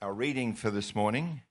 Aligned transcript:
Our 0.00 0.12
reading 0.12 0.54
for 0.54 0.70
this 0.70 0.94
morning 0.94 1.42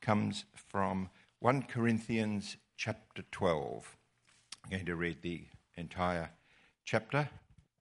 comes 0.00 0.46
from 0.56 1.10
1 1.38 1.62
Corinthians 1.62 2.56
chapter 2.76 3.22
12. 3.30 3.96
I'm 4.64 4.70
going 4.72 4.86
to 4.86 4.96
read 4.96 5.22
the 5.22 5.44
entire 5.76 6.30
chapter, 6.84 7.28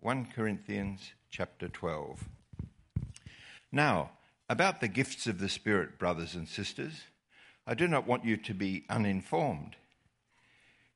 1 0.02 0.28
Corinthians 0.36 1.14
chapter 1.32 1.68
12. 1.68 2.26
Now, 3.72 4.12
about 4.48 4.82
the 4.82 4.88
gifts 4.88 5.26
of 5.26 5.40
the 5.40 5.50
Spirit, 5.50 5.98
brothers 5.98 6.36
and 6.36 6.48
sisters, 6.48 7.06
I 7.66 7.74
do 7.74 7.88
not 7.88 8.06
want 8.06 8.24
you 8.24 8.38
to 8.38 8.54
be 8.54 8.86
uninformed. 8.92 9.78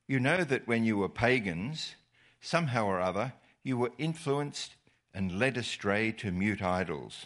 You 0.08 0.20
know 0.20 0.44
that 0.44 0.68
when 0.68 0.84
you 0.84 0.96
were 0.96 1.10
pagans, 1.10 1.96
somehow 2.40 2.86
or 2.86 3.02
other, 3.02 3.34
you 3.64 3.78
were 3.78 3.94
influenced 3.98 4.76
and 5.12 5.40
led 5.40 5.58
astray 5.58 6.12
to 6.12 6.32
mute 6.32 6.62
idols. 6.62 7.26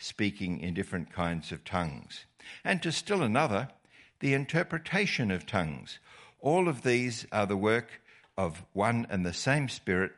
speaking 0.00 0.58
in 0.60 0.74
different 0.74 1.12
kinds 1.12 1.52
of 1.52 1.64
tongues. 1.64 2.24
And 2.64 2.82
to 2.82 2.90
still 2.90 3.22
another, 3.22 3.68
the 4.18 4.34
interpretation 4.34 5.30
of 5.30 5.46
tongues. 5.46 5.98
All 6.40 6.68
of 6.68 6.82
these 6.82 7.26
are 7.30 7.46
the 7.46 7.56
work 7.56 8.00
of 8.36 8.64
one 8.72 9.06
and 9.10 9.24
the 9.24 9.34
same 9.34 9.68
Spirit, 9.68 10.12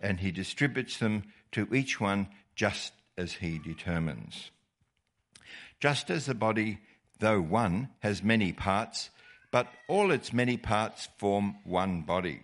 and 0.00 0.18
He 0.18 0.30
distributes 0.30 0.96
them 0.96 1.24
to 1.52 1.72
each 1.72 2.00
one 2.00 2.28
just 2.56 2.92
as 3.16 3.34
He 3.34 3.58
determines. 3.58 4.50
Just 5.78 6.10
as 6.10 6.26
the 6.26 6.34
body, 6.34 6.78
though 7.20 7.40
one, 7.40 7.90
has 8.00 8.22
many 8.22 8.52
parts, 8.52 9.10
but 9.50 9.68
all 9.88 10.10
its 10.10 10.32
many 10.32 10.56
parts 10.56 11.08
form 11.18 11.56
one 11.64 12.02
body, 12.02 12.40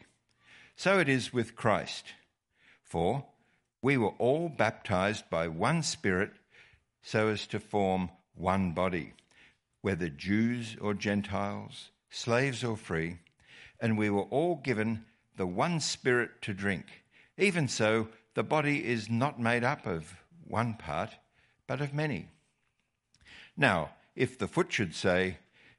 so 0.76 0.98
it 0.98 1.08
is 1.08 1.32
with 1.32 1.56
Christ. 1.56 2.04
For 2.82 3.24
we 3.82 3.96
were 3.96 4.14
all 4.18 4.48
baptized 4.48 5.28
by 5.30 5.48
one 5.48 5.82
Spirit 5.82 6.32
so 7.04 7.28
as 7.28 7.46
to 7.46 7.60
form 7.60 8.08
one 8.34 8.72
body, 8.72 9.12
whether 9.82 10.08
Jews 10.08 10.74
or 10.80 10.94
Gentiles, 10.94 11.90
slaves 12.08 12.64
or 12.64 12.78
free, 12.78 13.18
and 13.78 13.98
we 13.98 14.08
were 14.08 14.22
all 14.22 14.56
given 14.56 15.04
the 15.36 15.46
one 15.46 15.80
Spirit 15.80 16.40
to 16.40 16.54
drink. 16.54 16.86
Even 17.36 17.68
so, 17.68 18.08
the 18.32 18.42
body 18.42 18.86
is 18.86 19.10
not 19.10 19.38
made 19.38 19.62
up 19.62 19.86
of 19.86 20.16
one 20.46 20.74
part, 20.74 21.10
but 21.66 21.82
of 21.82 21.92
many. 21.92 22.28
Now, 23.54 23.90
if 24.16 24.38
the 24.38 24.48
foot 24.48 24.72
should 24.72 24.94
say, 24.94 25.36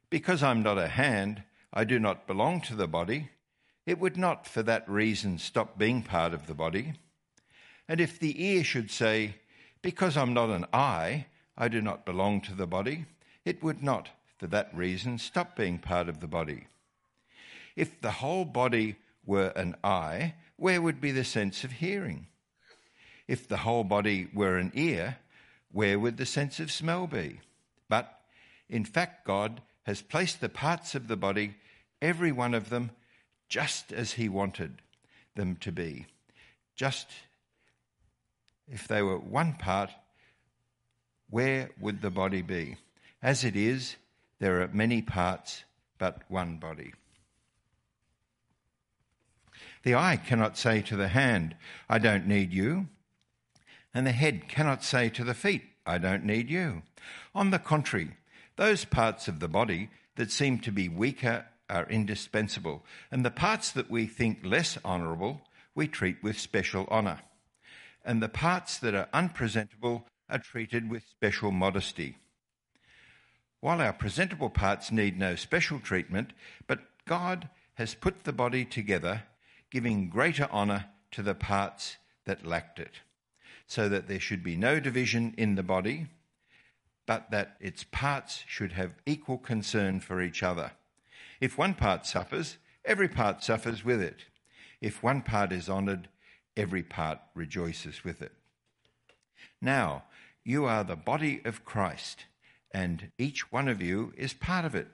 Because 0.08 0.44
I'm 0.44 0.62
not 0.62 0.78
a 0.78 0.86
hand, 0.86 1.42
I 1.72 1.82
do 1.82 1.98
not 1.98 2.28
belong 2.28 2.60
to 2.62 2.76
the 2.76 2.86
body, 2.86 3.30
it 3.84 3.98
would 3.98 4.16
not 4.16 4.46
for 4.46 4.62
that 4.62 4.88
reason 4.88 5.38
stop 5.38 5.76
being 5.76 6.02
part 6.02 6.32
of 6.32 6.46
the 6.46 6.54
body. 6.54 6.94
And 7.88 8.00
if 8.00 8.18
the 8.20 8.44
ear 8.44 8.62
should 8.62 8.90
say, 8.92 9.36
because 9.86 10.16
I'm 10.16 10.34
not 10.34 10.50
an 10.50 10.66
eye, 10.72 11.26
I 11.56 11.68
do 11.68 11.80
not 11.80 12.04
belong 12.04 12.40
to 12.40 12.56
the 12.56 12.66
body. 12.66 13.04
It 13.44 13.62
would 13.62 13.84
not, 13.84 14.08
for 14.36 14.48
that 14.48 14.68
reason, 14.74 15.16
stop 15.16 15.54
being 15.54 15.78
part 15.78 16.08
of 16.08 16.18
the 16.18 16.26
body. 16.26 16.66
If 17.76 18.00
the 18.00 18.10
whole 18.10 18.44
body 18.44 18.96
were 19.24 19.52
an 19.54 19.76
eye, 19.84 20.34
where 20.56 20.82
would 20.82 21.00
be 21.00 21.12
the 21.12 21.22
sense 21.22 21.62
of 21.62 21.70
hearing? 21.70 22.26
If 23.28 23.46
the 23.46 23.58
whole 23.58 23.84
body 23.84 24.26
were 24.34 24.56
an 24.56 24.72
ear, 24.74 25.18
where 25.70 26.00
would 26.00 26.16
the 26.16 26.26
sense 26.26 26.58
of 26.58 26.72
smell 26.72 27.06
be? 27.06 27.38
But 27.88 28.12
in 28.68 28.84
fact, 28.84 29.24
God 29.24 29.62
has 29.84 30.02
placed 30.02 30.40
the 30.40 30.48
parts 30.48 30.96
of 30.96 31.06
the 31.06 31.16
body, 31.16 31.54
every 32.02 32.32
one 32.32 32.54
of 32.54 32.70
them, 32.70 32.90
just 33.48 33.92
as 33.92 34.14
He 34.14 34.28
wanted 34.28 34.82
them 35.36 35.54
to 35.60 35.70
be, 35.70 36.06
just 36.74 37.06
if 38.68 38.88
they 38.88 39.02
were 39.02 39.18
one 39.18 39.54
part, 39.54 39.90
where 41.30 41.70
would 41.80 42.02
the 42.02 42.10
body 42.10 42.42
be? 42.42 42.76
As 43.22 43.44
it 43.44 43.56
is, 43.56 43.96
there 44.38 44.60
are 44.62 44.68
many 44.72 45.02
parts, 45.02 45.64
but 45.98 46.22
one 46.28 46.58
body. 46.58 46.92
The 49.82 49.94
eye 49.94 50.16
cannot 50.16 50.58
say 50.58 50.82
to 50.82 50.96
the 50.96 51.08
hand, 51.08 51.56
I 51.88 51.98
don't 51.98 52.26
need 52.26 52.52
you. 52.52 52.88
And 53.94 54.06
the 54.06 54.12
head 54.12 54.48
cannot 54.48 54.84
say 54.84 55.08
to 55.10 55.24
the 55.24 55.34
feet, 55.34 55.62
I 55.86 55.98
don't 55.98 56.24
need 56.24 56.50
you. 56.50 56.82
On 57.34 57.50
the 57.50 57.58
contrary, 57.58 58.10
those 58.56 58.84
parts 58.84 59.28
of 59.28 59.40
the 59.40 59.48
body 59.48 59.90
that 60.16 60.30
seem 60.30 60.58
to 60.60 60.72
be 60.72 60.88
weaker 60.88 61.46
are 61.70 61.88
indispensable, 61.88 62.84
and 63.10 63.24
the 63.24 63.30
parts 63.30 63.70
that 63.72 63.90
we 63.90 64.06
think 64.06 64.44
less 64.44 64.78
honourable 64.84 65.42
we 65.74 65.86
treat 65.86 66.22
with 66.22 66.38
special 66.38 66.86
honour 66.90 67.20
and 68.06 68.22
the 68.22 68.28
parts 68.28 68.78
that 68.78 68.94
are 68.94 69.08
unpresentable 69.12 70.06
are 70.30 70.38
treated 70.38 70.88
with 70.88 71.04
special 71.08 71.50
modesty. 71.50 72.16
While 73.60 73.80
our 73.80 73.92
presentable 73.92 74.48
parts 74.48 74.92
need 74.92 75.18
no 75.18 75.34
special 75.34 75.80
treatment, 75.80 76.32
but 76.68 76.80
God 77.06 77.48
has 77.74 77.94
put 77.94 78.22
the 78.22 78.32
body 78.32 78.64
together, 78.64 79.24
giving 79.70 80.08
greater 80.08 80.48
honour 80.52 80.86
to 81.10 81.22
the 81.22 81.34
parts 81.34 81.96
that 82.26 82.46
lacked 82.46 82.78
it, 82.78 83.00
so 83.66 83.88
that 83.88 84.06
there 84.06 84.20
should 84.20 84.44
be 84.44 84.56
no 84.56 84.78
division 84.78 85.34
in 85.36 85.56
the 85.56 85.62
body, 85.64 86.06
but 87.06 87.30
that 87.32 87.56
its 87.60 87.84
parts 87.90 88.44
should 88.46 88.72
have 88.72 88.92
equal 89.04 89.38
concern 89.38 89.98
for 89.98 90.22
each 90.22 90.44
other. 90.44 90.72
If 91.40 91.58
one 91.58 91.74
part 91.74 92.06
suffers, 92.06 92.56
every 92.84 93.08
part 93.08 93.42
suffers 93.42 93.84
with 93.84 94.00
it. 94.00 94.26
If 94.80 95.02
one 95.02 95.22
part 95.22 95.52
is 95.52 95.68
honoured, 95.68 96.08
every 96.56 96.82
part 96.82 97.18
rejoices 97.34 98.04
with 98.04 98.22
it. 98.22 98.32
Now, 99.60 100.04
you 100.44 100.64
are 100.64 100.84
the 100.84 100.96
body 100.96 101.40
of 101.44 101.64
Christ, 101.64 102.26
and 102.72 103.10
each 103.18 103.50
one 103.52 103.68
of 103.68 103.82
you 103.82 104.12
is 104.16 104.32
part 104.32 104.64
of 104.64 104.74
it. 104.74 104.88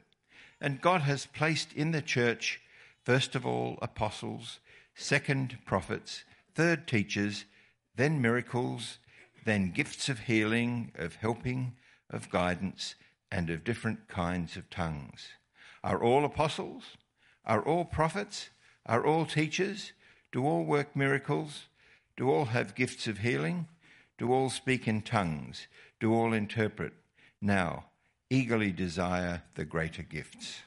And 0.60 0.80
God 0.80 1.02
has 1.02 1.26
placed 1.26 1.72
in 1.72 1.90
the 1.90 2.02
church, 2.02 2.60
first 3.04 3.34
of 3.34 3.44
all, 3.44 3.78
apostles, 3.82 4.60
second, 4.94 5.58
prophets, 5.66 6.24
third, 6.54 6.86
teachers, 6.86 7.44
then 7.96 8.22
miracles, 8.22 8.98
then 9.44 9.72
gifts 9.72 10.08
of 10.08 10.20
healing, 10.20 10.92
of 10.96 11.16
helping, 11.16 11.74
of 12.08 12.30
guidance, 12.30 12.94
and 13.30 13.50
of 13.50 13.64
different 13.64 14.08
kinds 14.08 14.56
of 14.56 14.70
tongues. 14.70 15.28
Are 15.82 16.02
all 16.02 16.24
apostles? 16.24 16.96
Are 17.44 17.62
all 17.62 17.84
prophets? 17.84 18.50
Are 18.86 19.04
all 19.04 19.26
teachers? 19.26 19.92
Do 20.32 20.46
all 20.46 20.64
work 20.64 20.96
miracles? 20.96 21.66
Do 22.16 22.30
all 22.30 22.46
have 22.46 22.74
gifts 22.74 23.06
of 23.06 23.18
healing? 23.18 23.68
Do 24.16 24.32
all 24.32 24.48
speak 24.48 24.88
in 24.88 25.02
tongues? 25.02 25.66
Do 26.00 26.14
all 26.14 26.32
interpret? 26.32 26.94
Now, 27.42 27.84
eagerly 28.30 28.72
desire 28.72 29.42
the 29.56 29.66
greater 29.66 30.02
gifts. 30.02 30.62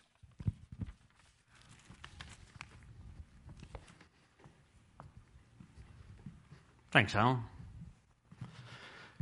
Thanks, 6.92 7.16
Alan. 7.16 7.40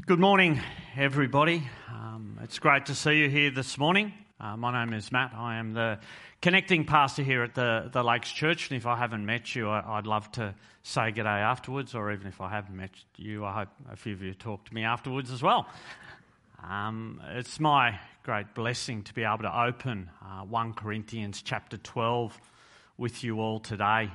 Good 0.06 0.20
morning, 0.20 0.60
everybody. 0.98 1.70
Um, 1.90 2.38
it's 2.44 2.60
great 2.60 2.86
to 2.88 2.96
see 2.96 3.20
you 3.20 3.30
here 3.30 3.50
this 3.50 3.78
morning. 3.78 4.12
Uh, 4.40 4.58
my 4.58 4.84
name 4.84 4.94
is 4.94 5.12
Matt. 5.12 5.32
I 5.36 5.58
am 5.58 5.74
the 5.74 6.00
connecting 6.42 6.86
pastor 6.86 7.24
here 7.24 7.44
at 7.44 7.54
the, 7.54 7.90
the 7.94 8.04
Lakes 8.04 8.32
Church. 8.32 8.70
And 8.70 8.78
if 8.78 8.86
I 8.86 8.98
haven't 8.98 9.26
met 9.26 9.56
you, 9.56 9.70
I, 9.70 9.96
would 9.98 10.08
love 10.08 10.32
to 10.34 10.56
say 10.82 11.12
good 11.12 11.24
day 11.24 11.30
afterwards, 11.30 11.94
or 11.94 12.12
even 12.12 12.28
if 12.28 12.42
I 12.42 12.50
haven't 12.50 12.76
met 12.76 12.92
you, 13.16 13.46
I 13.46 13.54
hope 13.54 13.70
a 13.92 13.96
few 13.96 14.14
of 14.14 14.22
you 14.22 14.34
talk 14.34 14.66
to 14.66 14.74
me 14.74 14.84
afterwards 14.84 15.32
as 15.32 15.44
well. 15.44 15.68
Um, 16.68 17.22
it's 17.30 17.60
my 17.60 18.00
great 18.24 18.54
blessing 18.56 19.04
to 19.04 19.14
be 19.14 19.24
able 19.24 19.44
to 19.44 19.62
open 19.66 20.10
uh, 20.22 20.42
1 20.42 20.74
Corinthians 20.74 21.42
chapter 21.42 21.78
12 21.78 22.38
with 22.98 23.24
you 23.24 23.40
all 23.40 23.60
today. 23.60 24.10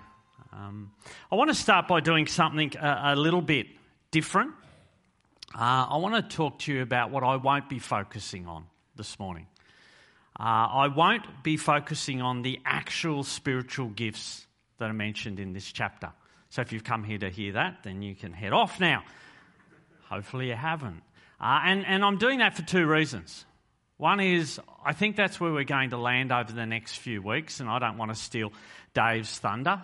Um, 0.53 0.91
I 1.31 1.37
want 1.37 1.51
to 1.51 1.55
start 1.55 1.87
by 1.87 2.01
doing 2.01 2.27
something 2.27 2.73
a, 2.77 3.13
a 3.13 3.17
little 3.17 3.43
bit 3.43 3.69
different. 4.11 4.51
Uh, 5.55 5.87
I 5.91 5.97
want 5.99 6.17
to 6.17 6.37
talk 6.37 6.59
to 6.61 6.73
you 6.73 6.83
about 6.83 7.11
what 7.11 7.23
I 7.23 7.37
won't 7.37 7.69
be 7.69 7.79
focusing 7.79 8.47
on 8.47 8.67
this 8.97 9.19
morning. 9.19 9.47
Uh, 10.41 10.43
I 10.43 10.89
won't 10.89 11.43
be 11.43 11.57
focusing 11.57 12.23
on 12.23 12.43
the 12.43 12.61
actual 12.65 13.25
spiritual 13.25 13.89
gifts 13.89 14.47
that 14.79 14.89
are 14.89 14.95
mentioned 14.95 15.41
in 15.41 15.53
this 15.53 15.73
chapter. 15.73 16.13
So 16.51 16.63
if 16.63 16.73
you've 16.73 16.85
come 16.85 17.03
here 17.03 17.19
to 17.19 17.29
hear 17.29 17.53
that, 17.53 17.83
then 17.83 18.03
you 18.03 18.15
can 18.15 18.33
head 18.33 18.53
off 18.53 18.79
now. 18.79 19.03
Hopefully, 20.09 20.49
you 20.49 20.55
haven't. 20.55 21.03
Uh, 21.41 21.61
and, 21.65 21.85
and 21.85 22.05
I'm 22.05 22.19
doing 22.19 22.39
that 22.39 22.55
for 22.55 22.63
two 22.63 22.87
reasons. 22.87 23.45
One 23.97 24.21
is, 24.21 24.61
I 24.85 24.93
think 24.93 25.17
that's 25.17 25.41
where 25.41 25.53
we're 25.53 25.65
going 25.65 25.91
to 25.91 25.99
land 25.99 26.31
over 26.31 26.53
the 26.53 26.67
next 26.67 26.99
few 26.99 27.21
weeks, 27.21 27.59
and 27.59 27.69
I 27.69 27.81
don't 27.81 27.99
want 27.99 28.13
to 28.13 28.15
steal 28.15 28.53
Dave's 28.95 29.39
thunder. 29.39 29.83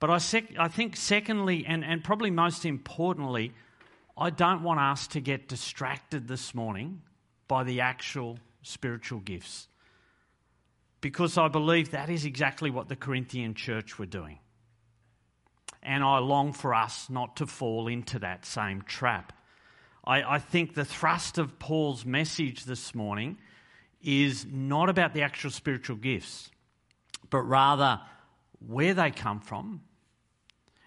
But 0.00 0.10
I, 0.10 0.18
sec- 0.18 0.58
I 0.58 0.68
think, 0.68 0.96
secondly, 0.96 1.64
and, 1.66 1.84
and 1.84 2.02
probably 2.02 2.30
most 2.30 2.64
importantly, 2.64 3.52
I 4.16 4.30
don't 4.30 4.62
want 4.62 4.80
us 4.80 5.08
to 5.08 5.20
get 5.20 5.46
distracted 5.46 6.26
this 6.26 6.54
morning 6.54 7.02
by 7.48 7.64
the 7.64 7.82
actual 7.82 8.38
spiritual 8.66 9.20
gifts. 9.20 9.68
Because 11.00 11.38
I 11.38 11.48
believe 11.48 11.90
that 11.90 12.10
is 12.10 12.24
exactly 12.24 12.70
what 12.70 12.88
the 12.88 12.96
Corinthian 12.96 13.54
church 13.54 13.98
were 13.98 14.06
doing. 14.06 14.38
And 15.82 16.02
I 16.02 16.18
long 16.18 16.52
for 16.52 16.74
us 16.74 17.08
not 17.08 17.36
to 17.36 17.46
fall 17.46 17.86
into 17.86 18.18
that 18.18 18.44
same 18.44 18.82
trap. 18.82 19.32
I, 20.04 20.22
I 20.22 20.38
think 20.38 20.74
the 20.74 20.84
thrust 20.84 21.38
of 21.38 21.58
Paul's 21.58 22.04
message 22.04 22.64
this 22.64 22.94
morning 22.94 23.38
is 24.02 24.46
not 24.50 24.88
about 24.88 25.14
the 25.14 25.22
actual 25.22 25.50
spiritual 25.50 25.96
gifts, 25.96 26.50
but 27.30 27.42
rather 27.42 28.00
where 28.66 28.94
they 28.94 29.10
come 29.10 29.40
from 29.40 29.82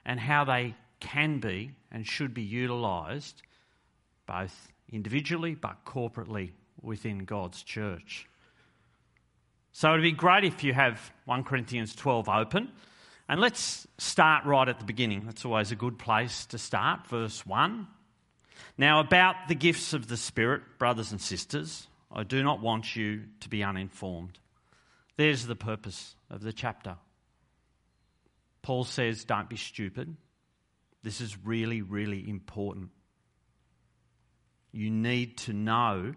and 0.06 0.20
how 0.20 0.44
they 0.44 0.76
can 1.00 1.40
be 1.40 1.72
and 1.92 2.06
should 2.06 2.34
be 2.34 2.42
utilised 2.42 3.42
both 4.26 4.72
individually 4.92 5.56
but 5.56 5.86
corporately 5.86 6.52
within 6.82 7.26
God's 7.26 7.64
church. 7.64 8.28
So 9.72 9.92
it'd 9.92 10.04
be 10.04 10.12
great 10.12 10.44
if 10.44 10.64
you 10.64 10.74
have 10.74 11.12
1 11.26 11.44
Corinthians 11.44 11.96
12 11.96 12.28
open. 12.28 12.70
And 13.28 13.40
let's 13.40 13.88
start 13.98 14.46
right 14.46 14.68
at 14.68 14.80
the 14.80 14.86
beginning. 14.86 15.26
That's 15.26 15.46
always 15.46 15.72
a 15.72 15.76
good 15.76 16.00
place 16.00 16.46
to 16.48 16.58
start. 16.58 17.08
Verse 17.08 17.46
1. 17.46 17.88
Now, 18.78 19.00
about 19.00 19.36
the 19.48 19.56
gifts 19.56 19.94
of 19.94 20.08
the 20.08 20.18
Spirit, 20.18 20.64
brothers 20.80 21.12
and 21.12 21.22
sisters, 21.22 21.88
I 22.12 22.24
do 22.24 22.44
not 22.44 22.62
want 22.62 22.96
you 22.96 23.24
to 23.42 23.50
be 23.50 23.64
uninformed. 23.64 24.40
There's 25.16 25.46
the 25.46 25.56
purpose 25.56 26.16
of 26.30 26.42
the 26.42 26.54
chapter. 26.54 26.98
Paul 28.62 28.84
says, 28.84 29.26
Don't 29.26 29.50
be 29.50 29.58
stupid. 29.58 30.16
This 31.04 31.22
is 31.22 31.38
really, 31.44 31.82
really 31.82 32.28
important. 32.28 32.90
You 34.72 34.90
need 34.90 35.38
to 35.40 35.54
know 35.54 36.14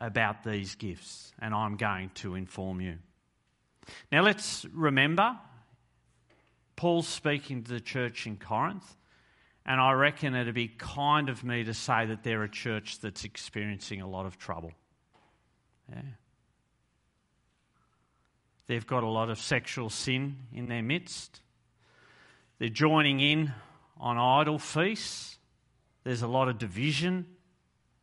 about 0.00 0.42
these 0.44 0.74
gifts, 0.74 1.32
and 1.40 1.54
I'm 1.54 1.76
going 1.76 2.10
to 2.16 2.34
inform 2.34 2.80
you. 2.80 2.96
Now, 4.10 4.22
let's 4.22 4.64
remember 4.72 5.36
Paul's 6.76 7.08
speaking 7.08 7.62
to 7.64 7.72
the 7.72 7.80
church 7.80 8.26
in 8.26 8.36
Corinth, 8.36 8.96
and 9.66 9.80
I 9.80 9.92
reckon 9.92 10.34
it'd 10.34 10.54
be 10.54 10.68
kind 10.68 11.28
of 11.28 11.44
me 11.44 11.64
to 11.64 11.74
say 11.74 12.06
that 12.06 12.22
they're 12.22 12.42
a 12.42 12.50
church 12.50 13.00
that's 13.00 13.24
experiencing 13.24 14.00
a 14.00 14.08
lot 14.08 14.26
of 14.26 14.38
trouble. 14.38 14.72
Yeah. 15.90 16.02
They've 18.66 18.86
got 18.86 19.02
a 19.02 19.08
lot 19.08 19.30
of 19.30 19.38
sexual 19.38 19.90
sin 19.90 20.36
in 20.54 20.66
their 20.66 20.82
midst. 20.82 21.42
They're 22.58 22.68
joining 22.68 23.20
in 23.20 23.52
on 23.98 24.16
idol 24.16 24.58
feasts. 24.58 25.38
There's 26.04 26.22
a 26.22 26.28
lot 26.28 26.48
of 26.48 26.58
division 26.58 27.26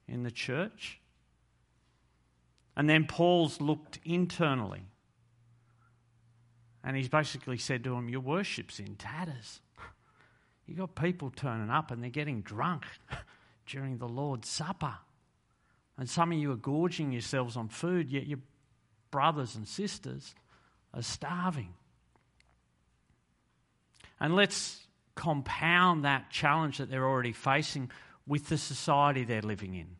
in 0.08 0.24
the 0.24 0.32
church. 0.32 1.00
And 2.78 2.88
then 2.88 3.08
Paul's 3.08 3.60
looked 3.60 4.00
internally. 4.06 4.84
And 6.84 6.96
he's 6.96 7.10
basically 7.10 7.58
said 7.58 7.84
to 7.84 7.96
him, 7.96 8.08
Your 8.08 8.22
worship's 8.22 8.80
in 8.80 8.96
tatters. 8.96 9.62
You've 10.68 10.78
got 10.78 10.94
people 10.94 11.32
turning 11.36 11.72
up 11.72 11.90
and 11.90 12.04
they're 12.04 12.12
getting 12.12 12.42
drunk 12.42 12.86
during 13.66 13.98
the 13.98 14.08
Lord's 14.08 14.48
Supper. 14.48 14.94
And 15.98 16.08
some 16.08 16.32
of 16.32 16.38
you 16.38 16.52
are 16.52 16.58
gorging 16.58 17.12
yourselves 17.12 17.58
on 17.58 17.68
food, 17.68 18.12
yet 18.12 18.28
your 18.28 18.40
brothers 19.10 19.56
and 19.56 19.68
sisters 19.68 20.36
are 20.94 21.02
starving. 21.02 21.74
And 24.20 24.36
let's 24.36 24.86
compound 25.16 26.06
that 26.06 26.30
challenge 26.30 26.78
that 26.78 26.92
they're 26.92 27.08
already 27.08 27.32
facing 27.32 27.90
with 28.28 28.50
the 28.50 28.58
society 28.58 29.24
they're 29.24 29.42
living 29.42 29.74
in. 29.74 29.96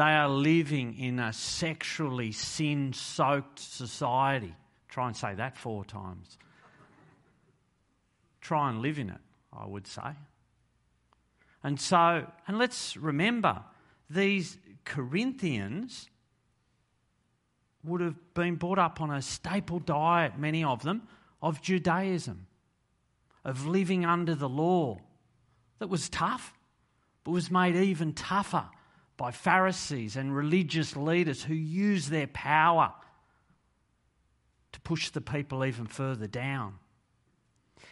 They 0.00 0.14
are 0.14 0.30
living 0.30 0.98
in 0.98 1.18
a 1.18 1.30
sexually 1.30 2.32
sin 2.32 2.94
soaked 2.94 3.58
society. 3.58 4.54
Try 4.88 5.08
and 5.08 5.14
say 5.14 5.34
that 5.34 5.58
four 5.58 5.84
times. 5.84 6.38
Try 8.40 8.70
and 8.70 8.80
live 8.80 8.98
in 8.98 9.10
it, 9.10 9.20
I 9.52 9.66
would 9.66 9.86
say. 9.86 10.12
And 11.62 11.78
so, 11.78 12.26
and 12.48 12.56
let's 12.56 12.96
remember, 12.96 13.62
these 14.08 14.56
Corinthians 14.86 16.08
would 17.84 18.00
have 18.00 18.16
been 18.32 18.54
brought 18.54 18.78
up 18.78 19.02
on 19.02 19.10
a 19.10 19.20
staple 19.20 19.80
diet, 19.80 20.38
many 20.38 20.64
of 20.64 20.82
them, 20.82 21.08
of 21.42 21.60
Judaism, 21.60 22.46
of 23.44 23.66
living 23.66 24.06
under 24.06 24.34
the 24.34 24.48
law 24.48 24.98
that 25.78 25.88
was 25.88 26.08
tough, 26.08 26.54
but 27.22 27.32
was 27.32 27.50
made 27.50 27.76
even 27.76 28.14
tougher 28.14 28.70
by 29.20 29.30
Pharisees 29.30 30.16
and 30.16 30.34
religious 30.34 30.96
leaders 30.96 31.42
who 31.42 31.52
use 31.52 32.08
their 32.08 32.26
power 32.28 32.90
to 34.72 34.80
push 34.80 35.10
the 35.10 35.20
people 35.20 35.62
even 35.62 35.84
further 35.86 36.26
down. 36.26 36.76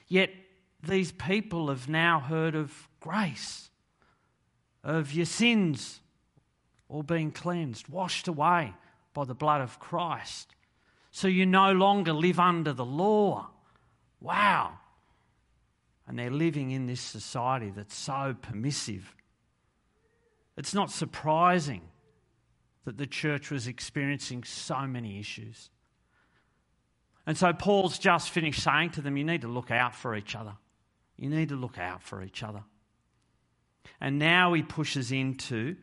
Yet 0.07 0.31
these 0.83 1.13
people 1.13 1.69
have 1.69 1.87
now 1.87 2.19
heard 2.19 2.55
of 2.55 2.89
grace, 3.01 3.69
of 4.83 5.13
your 5.13 5.27
sins 5.27 6.01
all 6.89 7.03
being 7.03 7.31
cleansed, 7.31 7.89
washed 7.89 8.27
away 8.27 8.73
by 9.13 9.27
the 9.27 9.35
blood 9.35 9.61
of 9.61 9.79
Christ. 9.79 10.55
So 11.11 11.29
you 11.29 11.45
no 11.45 11.73
longer 11.73 12.15
live 12.15 12.41
under 12.41 12.73
the 12.73 12.87
law. 12.87 13.51
Wow. 14.23 14.79
And 16.07 16.19
they're 16.19 16.31
living 16.31 16.71
in 16.71 16.87
this 16.87 17.03
society 17.03 17.71
that's 17.77 17.95
so 17.95 18.35
permissive. 18.41 19.15
It's 20.59 20.75
not 20.75 20.91
surprising 20.91 21.83
that 22.85 22.99
the 22.99 23.07
church 23.07 23.51
was 23.51 23.69
experiencing 23.69 24.43
so 24.43 24.89
many 24.89 25.21
issues. 25.21 25.71
And 27.27 27.39
so 27.39 27.53
Paul's 27.53 27.99
just 27.99 28.31
finished 28.31 28.63
saying 28.63 28.91
to 28.91 29.01
them, 29.01 29.17
You 29.17 29.25
need 29.25 29.43
to 29.43 29.49
look 29.49 29.71
out 29.71 29.95
for 29.95 30.17
each 30.17 30.35
other. 30.35 30.55
You 31.17 31.31
need 31.31 31.51
to 31.51 31.55
look 31.55 31.79
out 31.79 32.03
for 32.03 32.23
each 32.23 32.43
other. 32.43 32.65
And 34.01 34.19
now 34.19 34.53
he 34.53 34.63
pushes 34.63 35.13
into 35.13 35.77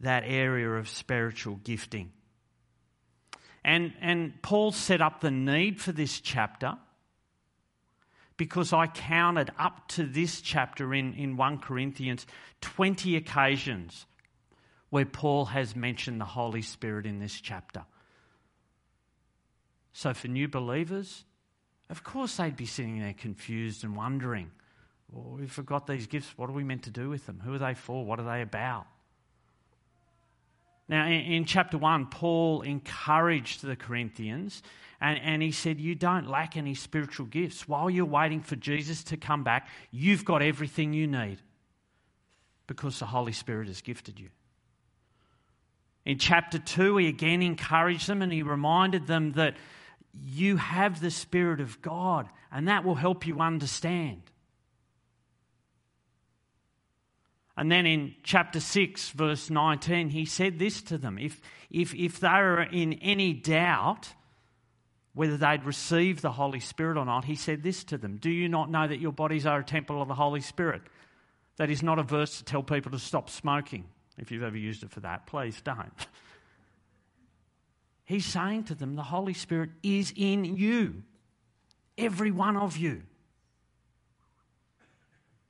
that 0.00 0.24
area 0.26 0.68
of 0.70 0.88
spiritual 0.88 1.56
gifting. 1.64 2.12
And, 3.64 3.94
and 4.02 4.40
Paul 4.42 4.72
set 4.72 5.00
up 5.00 5.20
the 5.20 5.30
need 5.30 5.80
for 5.80 5.92
this 5.92 6.20
chapter 6.20 6.76
because 8.36 8.72
I 8.72 8.86
counted 8.86 9.50
up 9.58 9.88
to 9.88 10.04
this 10.04 10.40
chapter 10.40 10.92
in, 10.94 11.14
in 11.14 11.36
1 11.36 11.58
Corinthians 11.58 12.26
20 12.60 13.16
occasions 13.16 14.06
where 14.90 15.06
Paul 15.06 15.46
has 15.46 15.74
mentioned 15.74 16.20
the 16.20 16.26
Holy 16.26 16.62
Spirit 16.62 17.06
in 17.06 17.18
this 17.18 17.40
chapter. 17.40 17.84
So 19.92 20.12
for 20.14 20.28
new 20.28 20.48
believers, 20.48 21.24
of 21.88 22.04
course 22.04 22.36
they'd 22.36 22.56
be 22.56 22.66
sitting 22.66 22.98
there 22.98 23.14
confused 23.14 23.84
and 23.84 23.96
wondering, 23.96 24.50
well, 25.10 25.36
we 25.38 25.46
forgot 25.46 25.86
these 25.86 26.06
gifts. 26.06 26.32
What 26.36 26.50
are 26.50 26.52
we 26.52 26.64
meant 26.64 26.84
to 26.84 26.90
do 26.90 27.08
with 27.08 27.26
them? 27.26 27.40
Who 27.44 27.54
are 27.54 27.58
they 27.58 27.74
for? 27.74 28.04
What 28.04 28.20
are 28.20 28.24
they 28.24 28.42
about? 28.42 28.86
Now, 30.88 31.06
in, 31.06 31.44
chapter 31.44 31.78
1, 31.78 32.06
Paul 32.06 32.62
encouraged 32.62 33.62
the 33.62 33.76
Corinthians 33.76 34.62
and, 35.00 35.20
and 35.22 35.40
he 35.40 35.52
said, 35.52 35.80
You 35.80 35.94
don't 35.94 36.28
lack 36.28 36.56
any 36.56 36.74
spiritual 36.74 37.26
gifts. 37.26 37.68
While 37.68 37.90
you're 37.90 38.04
waiting 38.04 38.40
for 38.40 38.56
Jesus 38.56 39.04
to 39.04 39.16
come 39.16 39.44
back, 39.44 39.68
you've 39.92 40.24
got 40.24 40.42
everything 40.42 40.92
you 40.92 41.06
need 41.06 41.38
because 42.66 42.98
the 42.98 43.06
Holy 43.06 43.32
Spirit 43.32 43.68
has 43.68 43.80
gifted 43.80 44.18
you. 44.18 44.30
In 46.04 46.18
chapter 46.18 46.58
2, 46.58 46.96
he 46.96 47.08
again 47.08 47.42
encouraged 47.42 48.08
them 48.08 48.22
and 48.22 48.32
he 48.32 48.42
reminded 48.42 49.06
them 49.06 49.32
that 49.32 49.56
you 50.14 50.56
have 50.56 51.00
the 51.00 51.10
Spirit 51.10 51.60
of 51.60 51.82
God 51.82 52.28
and 52.50 52.68
that 52.68 52.84
will 52.84 52.94
help 52.94 53.26
you 53.26 53.40
understand. 53.40 54.22
And 57.56 57.70
then 57.70 57.84
in 57.84 58.14
chapter 58.22 58.58
6, 58.58 59.10
verse 59.10 59.50
19, 59.50 60.10
he 60.10 60.24
said 60.24 60.58
this 60.58 60.80
to 60.82 60.96
them 60.96 61.18
if, 61.18 61.40
if, 61.70 61.94
if 61.94 62.18
they 62.18 62.28
were 62.28 62.62
in 62.62 62.94
any 62.94 63.34
doubt 63.34 64.14
whether 65.12 65.36
they'd 65.36 65.64
receive 65.64 66.22
the 66.22 66.32
Holy 66.32 66.60
Spirit 66.60 66.96
or 66.96 67.04
not, 67.04 67.26
he 67.26 67.34
said 67.34 67.62
this 67.62 67.84
to 67.84 67.98
them 67.98 68.16
Do 68.16 68.30
you 68.30 68.48
not 68.48 68.70
know 68.70 68.88
that 68.88 69.00
your 69.00 69.12
bodies 69.12 69.44
are 69.44 69.58
a 69.58 69.64
temple 69.64 70.00
of 70.00 70.08
the 70.08 70.14
Holy 70.14 70.40
Spirit? 70.40 70.82
That 71.56 71.68
is 71.68 71.82
not 71.82 71.98
a 71.98 72.02
verse 72.02 72.38
to 72.38 72.44
tell 72.44 72.62
people 72.62 72.92
to 72.92 72.98
stop 72.98 73.28
smoking. 73.28 73.84
If 74.20 74.30
you've 74.30 74.42
ever 74.42 74.56
used 74.56 74.82
it 74.82 74.90
for 74.90 75.00
that, 75.00 75.26
please 75.26 75.60
don't. 75.62 75.92
He's 78.04 78.26
saying 78.26 78.64
to 78.64 78.74
them, 78.74 78.94
The 78.94 79.02
Holy 79.02 79.32
Spirit 79.32 79.70
is 79.82 80.12
in 80.14 80.44
you, 80.44 81.02
every 81.96 82.30
one 82.30 82.56
of 82.56 82.76
you. 82.76 83.02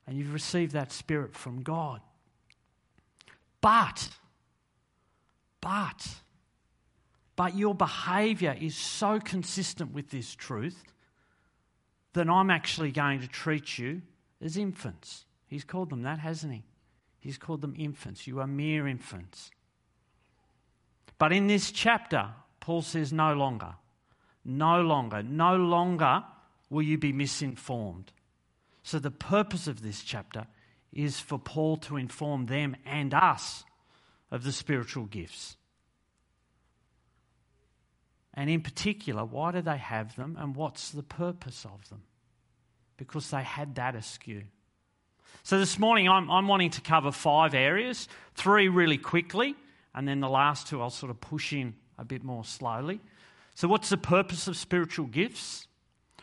And 0.06 0.16
you've 0.16 0.32
received 0.32 0.72
that 0.72 0.92
Spirit 0.92 1.34
from 1.34 1.62
God. 1.62 2.00
But, 3.60 4.08
but, 5.60 6.06
but 7.34 7.56
your 7.56 7.74
behavior 7.74 8.56
is 8.58 8.76
so 8.76 9.18
consistent 9.18 9.92
with 9.92 10.10
this 10.10 10.34
truth 10.34 10.80
that 12.12 12.28
I'm 12.28 12.50
actually 12.50 12.92
going 12.92 13.20
to 13.20 13.28
treat 13.28 13.78
you 13.78 14.02
as 14.40 14.56
infants. 14.56 15.24
He's 15.48 15.64
called 15.64 15.90
them 15.90 16.02
that, 16.02 16.20
hasn't 16.20 16.52
he? 16.52 16.64
He's 17.20 17.38
called 17.38 17.60
them 17.60 17.74
infants. 17.76 18.26
You 18.26 18.40
are 18.40 18.46
mere 18.46 18.88
infants. 18.88 19.50
But 21.18 21.32
in 21.32 21.46
this 21.46 21.70
chapter, 21.70 22.30
Paul 22.60 22.82
says, 22.82 23.12
no 23.12 23.34
longer. 23.34 23.74
No 24.44 24.80
longer. 24.80 25.22
No 25.22 25.56
longer 25.56 26.24
will 26.70 26.82
you 26.82 26.96
be 26.96 27.12
misinformed. 27.12 28.10
So, 28.82 28.98
the 28.98 29.10
purpose 29.10 29.66
of 29.66 29.82
this 29.82 30.02
chapter 30.02 30.46
is 30.92 31.20
for 31.20 31.38
Paul 31.38 31.76
to 31.76 31.98
inform 31.98 32.46
them 32.46 32.74
and 32.86 33.12
us 33.12 33.64
of 34.30 34.42
the 34.42 34.52
spiritual 34.52 35.04
gifts. 35.04 35.56
And 38.32 38.48
in 38.48 38.62
particular, 38.62 39.24
why 39.24 39.52
do 39.52 39.60
they 39.60 39.76
have 39.76 40.16
them 40.16 40.36
and 40.40 40.56
what's 40.56 40.90
the 40.90 41.02
purpose 41.02 41.66
of 41.66 41.88
them? 41.90 42.02
Because 42.96 43.30
they 43.30 43.42
had 43.42 43.74
that 43.74 43.94
askew. 43.94 44.44
So 45.42 45.58
this 45.58 45.78
morning, 45.78 46.08
I'm, 46.08 46.30
I'm 46.30 46.49
wanting 46.49 46.70
to 46.70 46.80
cover 46.80 47.12
five 47.12 47.54
areas, 47.54 48.08
three 48.34 48.68
really 48.68 48.99
quickly, 48.99 49.54
and 49.94 50.06
then 50.06 50.20
the 50.20 50.28
last 50.28 50.68
two 50.68 50.80
I'll 50.80 50.90
sort 50.90 51.10
of 51.10 51.20
push 51.20 51.52
in 51.52 51.75
a 51.99 52.04
bit 52.04 52.22
more 52.22 52.44
slowly. 52.44 53.00
So, 53.54 53.68
what's 53.68 53.88
the 53.88 53.96
purpose 53.96 54.49
of 54.49 54.56
spiritual 54.56 55.06
gifts? 55.06 55.66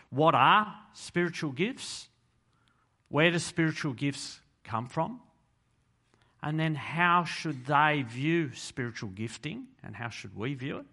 What 0.09 0.35
are 0.35 0.73
spiritual 0.93 1.51
gifts? 1.51 2.07
Where 3.09 3.31
do 3.31 3.39
spiritual 3.39 3.93
gifts 3.93 4.39
come 4.63 4.87
from? 4.87 5.19
And 6.41 6.59
then, 6.59 6.75
how 6.75 7.25
should 7.25 7.65
they 7.65 8.05
view 8.07 8.53
spiritual 8.53 9.09
gifting 9.09 9.65
and 9.83 9.95
how 9.95 10.09
should 10.09 10.35
we 10.35 10.53
view 10.53 10.77
it? 10.77 10.85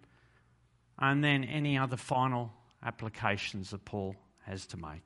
and 0.99 1.23
then 1.23 1.43
any 1.43 1.77
other 1.77 1.97
final 1.97 2.53
applications 2.83 3.71
that 3.71 3.83
Paul 3.85 4.15
has 4.43 4.65
to 4.67 4.77
make. 4.77 5.01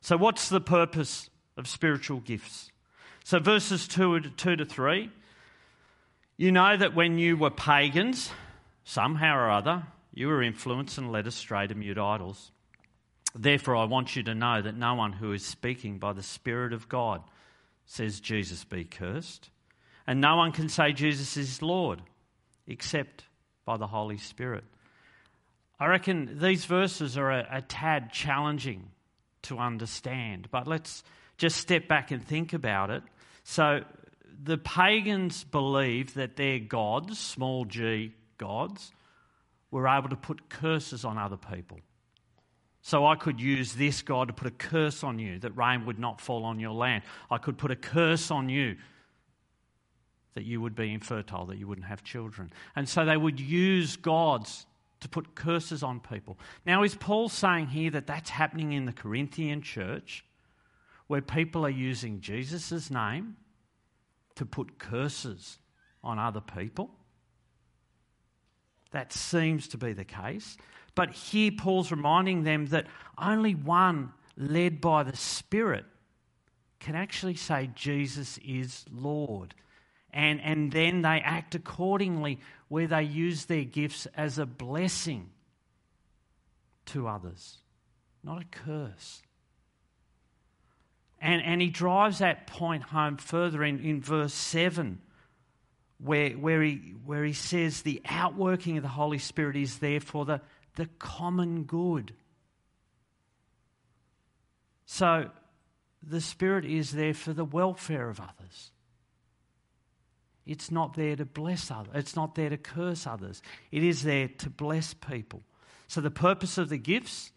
So, 0.00 0.16
what's 0.16 0.48
the 0.48 0.60
purpose 0.60 1.30
of 1.56 1.68
spiritual 1.68 2.20
gifts? 2.20 2.70
So, 3.24 3.38
verses 3.38 3.88
2 3.88 4.20
to, 4.20 4.64
3 4.64 5.10
you 6.36 6.50
know 6.50 6.76
that 6.76 6.94
when 6.94 7.18
you 7.18 7.36
were 7.36 7.50
pagans, 7.50 8.30
somehow 8.82 9.36
or 9.36 9.50
other, 9.50 9.84
you 10.12 10.28
were 10.28 10.42
influenced 10.42 10.98
and 10.98 11.12
led 11.12 11.26
astray 11.26 11.66
to 11.66 11.74
mute 11.74 11.98
idols. 11.98 12.50
Therefore, 13.36 13.76
I 13.76 13.84
want 13.84 14.16
you 14.16 14.22
to 14.24 14.34
know 14.34 14.60
that 14.60 14.76
no 14.76 14.94
one 14.94 15.12
who 15.12 15.32
is 15.32 15.44
speaking 15.44 15.98
by 15.98 16.12
the 16.12 16.22
Spirit 16.22 16.72
of 16.72 16.88
God 16.88 17.22
says, 17.86 18.20
Jesus 18.20 18.64
be 18.64 18.84
cursed. 18.84 19.50
And 20.06 20.20
no 20.20 20.36
one 20.36 20.52
can 20.52 20.68
say 20.68 20.92
Jesus 20.92 21.36
is 21.36 21.62
Lord 21.62 22.00
except 22.66 23.24
by 23.64 23.76
the 23.76 23.86
Holy 23.86 24.18
Spirit. 24.18 24.64
I 25.78 25.86
reckon 25.86 26.38
these 26.40 26.64
verses 26.64 27.16
are 27.18 27.30
a, 27.30 27.46
a 27.50 27.62
tad 27.62 28.12
challenging 28.12 28.90
to 29.42 29.58
understand, 29.58 30.48
but 30.50 30.66
let's 30.66 31.02
just 31.36 31.56
step 31.56 31.88
back 31.88 32.10
and 32.10 32.24
think 32.24 32.52
about 32.52 32.90
it. 32.90 33.02
So, 33.42 33.82
the 34.42 34.58
pagans 34.58 35.44
believed 35.44 36.16
that 36.16 36.36
their 36.36 36.58
gods, 36.58 37.18
small 37.18 37.64
g 37.64 38.12
gods, 38.36 38.92
were 39.70 39.88
able 39.88 40.08
to 40.08 40.16
put 40.16 40.48
curses 40.48 41.04
on 41.04 41.18
other 41.18 41.36
people. 41.36 41.80
So 42.82 43.06
I 43.06 43.16
could 43.16 43.40
use 43.40 43.72
this 43.74 44.02
God 44.02 44.28
to 44.28 44.34
put 44.34 44.46
a 44.46 44.50
curse 44.50 45.02
on 45.02 45.18
you 45.18 45.38
that 45.38 45.56
rain 45.56 45.86
would 45.86 45.98
not 45.98 46.20
fall 46.20 46.44
on 46.44 46.60
your 46.60 46.72
land. 46.72 47.02
I 47.30 47.38
could 47.38 47.56
put 47.56 47.70
a 47.70 47.76
curse 47.76 48.30
on 48.30 48.50
you 48.50 48.76
that 50.34 50.44
you 50.44 50.60
would 50.60 50.74
be 50.74 50.92
infertile, 50.92 51.46
that 51.46 51.56
you 51.56 51.66
wouldn't 51.66 51.86
have 51.86 52.04
children. 52.04 52.52
And 52.76 52.86
so 52.86 53.06
they 53.06 53.16
would 53.16 53.40
use 53.40 53.96
gods 53.96 54.66
to 55.00 55.08
put 55.08 55.34
curses 55.34 55.82
on 55.82 55.98
people. 56.00 56.38
Now, 56.66 56.82
is 56.82 56.94
Paul 56.94 57.30
saying 57.30 57.68
here 57.68 57.90
that 57.92 58.06
that's 58.06 58.28
happening 58.28 58.72
in 58.72 58.84
the 58.84 58.92
Corinthian 58.92 59.62
church, 59.62 60.22
where 61.06 61.22
people 61.22 61.64
are 61.64 61.70
using 61.70 62.20
Jesus' 62.20 62.90
name 62.90 63.36
to 64.36 64.46
put 64.46 64.78
curses 64.78 65.58
on 66.02 66.18
other 66.18 66.40
people? 66.40 66.90
That 68.92 69.12
seems 69.12 69.68
to 69.68 69.78
be 69.78 69.92
the 69.92 70.04
case. 70.04 70.56
But 70.94 71.10
here, 71.10 71.50
Paul's 71.56 71.90
reminding 71.90 72.44
them 72.44 72.66
that 72.66 72.86
only 73.18 73.54
one 73.54 74.12
led 74.36 74.80
by 74.80 75.02
the 75.02 75.16
Spirit 75.16 75.84
can 76.78 76.94
actually 76.94 77.34
say 77.34 77.70
Jesus 77.74 78.38
is 78.44 78.84
Lord 78.92 79.54
and, 80.14 80.40
and 80.42 80.70
then 80.70 81.02
they 81.02 81.20
act 81.20 81.56
accordingly 81.56 82.38
where 82.68 82.86
they 82.86 83.02
use 83.02 83.46
their 83.46 83.64
gifts 83.64 84.06
as 84.16 84.38
a 84.38 84.46
blessing 84.46 85.28
to 86.86 87.08
others, 87.08 87.58
not 88.22 88.40
a 88.40 88.44
curse. 88.44 89.22
And, 91.24 91.42
and 91.42 91.62
he 91.62 91.70
drives 91.70 92.18
that 92.18 92.46
point 92.46 92.82
home 92.82 93.16
further 93.16 93.64
in, 93.64 93.80
in 93.80 94.02
verse 94.02 94.34
7, 94.34 95.00
where, 95.96 96.32
where, 96.32 96.62
he, 96.62 96.96
where 97.06 97.24
he 97.24 97.32
says 97.32 97.80
the 97.80 98.02
outworking 98.04 98.76
of 98.76 98.82
the 98.82 98.90
Holy 98.90 99.16
Spirit 99.16 99.56
is 99.56 99.78
there 99.78 100.00
for 100.00 100.26
the, 100.26 100.42
the 100.76 100.84
common 100.98 101.64
good. 101.64 102.12
So 104.84 105.30
the 106.02 106.20
Spirit 106.20 106.66
is 106.66 106.92
there 106.92 107.14
for 107.14 107.32
the 107.32 107.46
welfare 107.46 108.10
of 108.10 108.20
others. 108.20 108.72
It's 110.44 110.70
not 110.70 110.92
there 110.92 111.16
to 111.16 111.24
bless 111.24 111.70
others. 111.70 111.94
It's 111.94 112.16
not 112.16 112.34
there 112.34 112.50
to 112.50 112.58
curse 112.58 113.06
others. 113.06 113.40
It 113.72 113.82
is 113.82 114.02
there 114.02 114.28
to 114.28 114.50
bless 114.50 114.92
people. 114.92 115.42
So 115.88 116.02
the 116.02 116.10
purpose 116.10 116.58
of 116.58 116.68
the 116.68 116.76
gifts, 116.76 117.32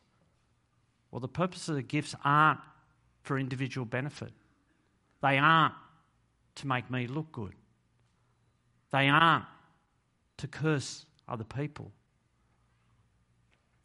well, 1.09 1.21
the 1.21 1.29
purpose 1.29 1.69
of 1.69 1.75
the 1.75 1.81
gifts 1.81 2.15
aren't 2.25 2.59
for 3.27 3.37
individual 3.37 3.85
benefit. 3.85 4.31
They 5.21 5.37
aren't 5.37 5.73
to 6.55 6.67
make 6.67 6.89
me 6.89 7.07
look 7.07 7.31
good. 7.31 7.53
They 8.91 9.09
aren't 9.09 9.45
to 10.37 10.47
curse 10.47 11.05
other 11.27 11.43
people. 11.43 11.91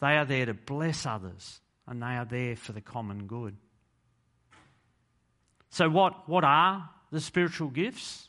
They 0.00 0.16
are 0.16 0.25
there 0.25 0.46
to 0.46 0.54
bless 0.54 1.06
others 1.06 1.61
and 1.87 2.00
they 2.00 2.06
are 2.06 2.25
there 2.25 2.54
for 2.54 2.72
the 2.72 2.80
common 2.80 3.26
good. 3.26 3.56
So, 5.70 5.88
what, 5.88 6.28
what 6.28 6.44
are 6.44 6.88
the 7.11 7.20
spiritual 7.20 7.68
gifts? 7.68 8.28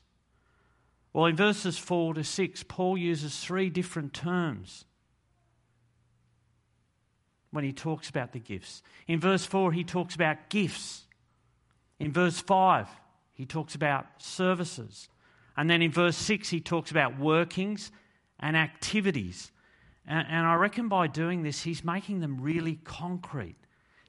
Well, 1.12 1.25
in 1.27 1.36
verses 1.36 1.77
4 1.77 2.15
to 2.15 2.24
6, 2.24 2.63
Paul 2.63 2.98
uses 2.98 3.39
three 3.39 3.70
different 3.70 4.13
terms 4.13 4.86
when 7.53 7.63
he 7.63 7.72
talks 7.72 8.10
about 8.10 8.33
the 8.33 8.39
gifts. 8.39 8.81
In 9.07 9.19
verse 9.19 9.45
4, 9.45 9.72
he 9.72 9.83
talks 9.83 10.15
about 10.15 10.50
gifts. 10.50 11.03
In 12.00 12.12
verse 12.12 12.39
5, 12.39 12.89
he 13.33 13.45
talks 13.45 13.75
about 13.75 14.05
services. 14.17 15.07
And 15.55 15.69
then 15.69 15.81
in 15.81 15.91
verse 15.91 16.17
6, 16.17 16.50
he 16.50 16.60
talks 16.60 16.89
about 16.89 17.19
workings 17.19 17.91
and 18.39 18.57
activities. 18.57 19.51
And, 20.07 20.27
and 20.27 20.45
I 20.48 20.55
reckon 20.55 20.89
by 20.89 21.07
doing 21.07 21.43
this, 21.43 21.62
he's 21.62 21.83
making 21.83 22.22
them 22.22 22.41
really 22.41 22.79
concrete. 22.83 23.57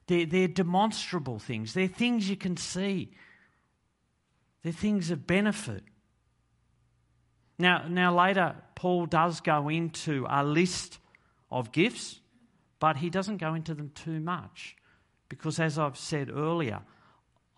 They're, 0.07 0.25
they're 0.25 0.47
demonstrable 0.47 1.39
things, 1.39 1.73
they're 1.73 1.87
things 1.87 2.29
you 2.29 2.35
can 2.35 2.57
see, 2.57 3.11
they're 4.63 4.73
things 4.73 5.11
of 5.11 5.25
benefit. 5.25 5.83
Now, 7.57 7.87
now 7.87 8.15
later, 8.15 8.55
Paul 8.75 9.05
does 9.05 9.39
go 9.39 9.69
into 9.69 10.25
a 10.29 10.43
list 10.43 10.99
of 11.49 11.71
gifts, 11.71 12.19
but 12.79 12.97
he 12.97 13.09
doesn't 13.09 13.37
go 13.37 13.53
into 13.53 13.73
them 13.73 13.91
too 13.95 14.19
much. 14.19 14.75
Because 15.29 15.59
as 15.59 15.79
I've 15.79 15.97
said 15.97 16.29
earlier, 16.29 16.81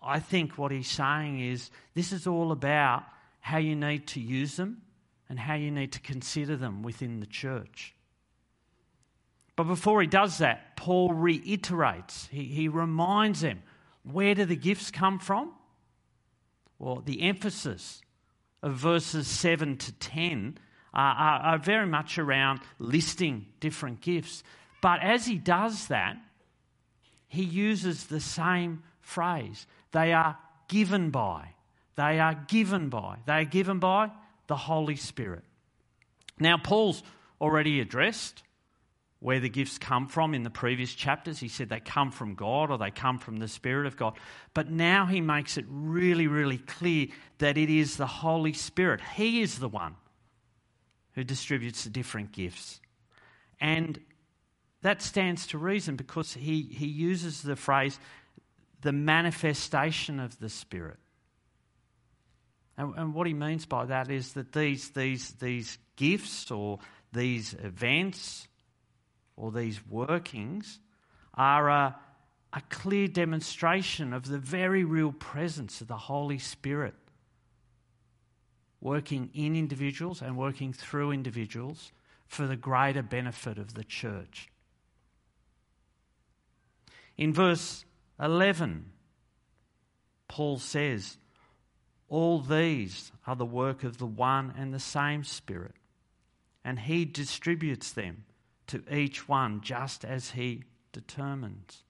I 0.02 0.20
think 0.20 0.56
what 0.56 0.72
he's 0.72 0.88
saying 0.88 1.40
is 1.40 1.70
this 1.94 2.12
is 2.12 2.26
all 2.26 2.52
about 2.52 3.04
how 3.40 3.58
you 3.58 3.76
need 3.76 4.06
to 4.08 4.20
use 4.20 4.56
them 4.56 4.82
and 5.28 5.38
how 5.38 5.54
you 5.54 5.70
need 5.70 5.92
to 5.92 6.00
consider 6.00 6.56
them 6.56 6.82
within 6.82 7.20
the 7.20 7.26
church. 7.26 7.94
But 9.56 9.64
before 9.64 10.00
he 10.00 10.06
does 10.06 10.38
that, 10.38 10.76
Paul 10.76 11.12
reiterates, 11.12 12.28
he, 12.30 12.44
he 12.44 12.68
reminds 12.68 13.40
them 13.40 13.62
where 14.04 14.34
do 14.34 14.44
the 14.44 14.56
gifts 14.56 14.90
come 14.90 15.18
from? 15.18 15.52
Well, 16.78 17.02
the 17.04 17.22
emphasis 17.22 18.00
of 18.62 18.74
verses 18.74 19.26
7 19.26 19.76
to 19.76 19.92
10 19.92 20.58
uh, 20.94 20.96
are, 20.96 21.40
are 21.40 21.58
very 21.58 21.86
much 21.86 22.18
around 22.18 22.60
listing 22.78 23.46
different 23.60 24.00
gifts. 24.00 24.42
But 24.80 25.02
as 25.02 25.26
he 25.26 25.36
does 25.36 25.88
that, 25.88 26.16
he 27.28 27.42
uses 27.42 28.06
the 28.06 28.20
same 28.20 28.82
phrase. 29.00 29.66
They 29.92 30.12
are 30.12 30.38
given 30.68 31.10
by. 31.10 31.54
They 31.96 32.20
are 32.20 32.34
given 32.48 32.88
by. 32.88 33.18
They 33.26 33.32
are 33.32 33.44
given 33.44 33.78
by 33.78 34.10
the 34.46 34.56
Holy 34.56 34.96
Spirit. 34.96 35.44
Now, 36.38 36.56
Paul's 36.58 37.02
already 37.40 37.80
addressed 37.80 38.42
where 39.20 39.40
the 39.40 39.48
gifts 39.48 39.78
come 39.78 40.06
from 40.06 40.32
in 40.32 40.44
the 40.44 40.50
previous 40.50 40.94
chapters. 40.94 41.40
He 41.40 41.48
said 41.48 41.68
they 41.68 41.80
come 41.80 42.12
from 42.12 42.34
God 42.34 42.70
or 42.70 42.78
they 42.78 42.92
come 42.92 43.18
from 43.18 43.38
the 43.38 43.48
Spirit 43.48 43.86
of 43.86 43.96
God. 43.96 44.16
But 44.54 44.70
now 44.70 45.06
he 45.06 45.20
makes 45.20 45.56
it 45.58 45.64
really, 45.68 46.28
really 46.28 46.58
clear 46.58 47.08
that 47.38 47.58
it 47.58 47.68
is 47.68 47.96
the 47.96 48.06
Holy 48.06 48.52
Spirit. 48.52 49.00
He 49.16 49.42
is 49.42 49.58
the 49.58 49.68
one 49.68 49.96
who 51.14 51.24
distributes 51.24 51.82
the 51.82 51.90
different 51.90 52.30
gifts. 52.30 52.80
And 53.60 53.98
that 54.82 55.02
stands 55.02 55.46
to 55.48 55.58
reason 55.58 55.96
because 55.96 56.34
he, 56.34 56.62
he 56.62 56.86
uses 56.86 57.42
the 57.42 57.56
phrase 57.56 57.98
the 58.80 58.92
manifestation 58.92 60.20
of 60.20 60.38
the 60.38 60.48
Spirit. 60.48 60.98
And, 62.76 62.94
and 62.96 63.14
what 63.14 63.26
he 63.26 63.34
means 63.34 63.66
by 63.66 63.86
that 63.86 64.10
is 64.10 64.34
that 64.34 64.52
these, 64.52 64.90
these, 64.90 65.32
these 65.32 65.78
gifts 65.96 66.50
or 66.50 66.78
these 67.12 67.54
events 67.54 68.46
or 69.36 69.50
these 69.50 69.80
workings 69.88 70.78
are 71.34 71.68
a, 71.68 71.96
a 72.52 72.62
clear 72.70 73.08
demonstration 73.08 74.12
of 74.12 74.28
the 74.28 74.38
very 74.38 74.84
real 74.84 75.12
presence 75.12 75.80
of 75.80 75.88
the 75.88 75.96
Holy 75.96 76.38
Spirit 76.38 76.94
working 78.80 79.30
in 79.34 79.56
individuals 79.56 80.22
and 80.22 80.36
working 80.36 80.72
through 80.72 81.10
individuals 81.10 81.90
for 82.28 82.46
the 82.46 82.56
greater 82.56 83.02
benefit 83.02 83.58
of 83.58 83.74
the 83.74 83.82
church. 83.82 84.48
In 87.18 87.32
verse 87.32 87.84
11, 88.20 88.86
Paul 90.28 90.58
says, 90.58 91.18
All 92.08 92.40
these 92.40 93.10
are 93.26 93.34
the 93.34 93.44
work 93.44 93.82
of 93.82 93.98
the 93.98 94.06
one 94.06 94.54
and 94.56 94.72
the 94.72 94.78
same 94.78 95.24
Spirit, 95.24 95.74
and 96.64 96.78
He 96.78 97.04
distributes 97.04 97.92
them 97.92 98.24
to 98.68 98.82
each 98.94 99.28
one 99.28 99.60
just 99.60 100.04
as 100.04 100.30
He 100.30 100.62
determines. 100.92 101.82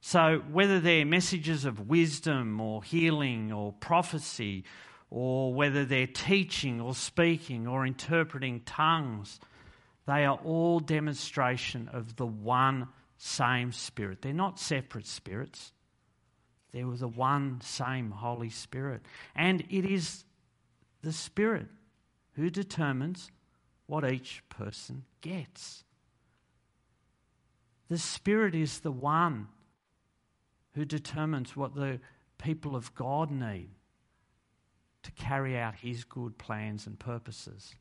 So, 0.00 0.42
whether 0.50 0.80
they're 0.80 1.04
messages 1.04 1.64
of 1.64 1.88
wisdom 1.88 2.60
or 2.60 2.82
healing 2.82 3.52
or 3.52 3.72
prophecy, 3.72 4.64
or 5.10 5.52
whether 5.52 5.84
they're 5.84 6.06
teaching 6.06 6.80
or 6.80 6.94
speaking 6.94 7.66
or 7.66 7.84
interpreting 7.84 8.60
tongues, 8.60 9.40
they 10.06 10.24
are 10.24 10.38
all 10.44 10.80
demonstration 10.80 11.88
of 11.92 12.16
the 12.16 12.26
one 12.26 12.88
same 13.18 13.72
Spirit. 13.72 14.22
They're 14.22 14.32
not 14.32 14.58
separate 14.58 15.06
spirits. 15.06 15.72
There 16.72 16.86
was 16.86 17.00
the 17.00 17.08
one 17.08 17.60
same 17.60 18.12
Holy 18.12 18.50
Spirit. 18.50 19.02
And 19.34 19.64
it 19.68 19.84
is 19.84 20.24
the 21.02 21.12
Spirit 21.12 21.66
who 22.34 22.48
determines 22.48 23.30
what 23.86 24.10
each 24.10 24.42
person 24.48 25.04
gets. 25.20 25.84
The 27.88 27.98
Spirit 27.98 28.54
is 28.54 28.80
the 28.80 28.92
one 28.92 29.48
who 30.74 30.84
determines 30.84 31.56
what 31.56 31.74
the 31.74 32.00
people 32.36 32.76
of 32.76 32.94
God 32.94 33.30
need 33.30 33.70
to 35.02 35.10
carry 35.12 35.58
out 35.58 35.74
His 35.76 36.04
good 36.04 36.38
plans 36.38 36.86
and 36.86 36.98
purposes. 36.98 37.74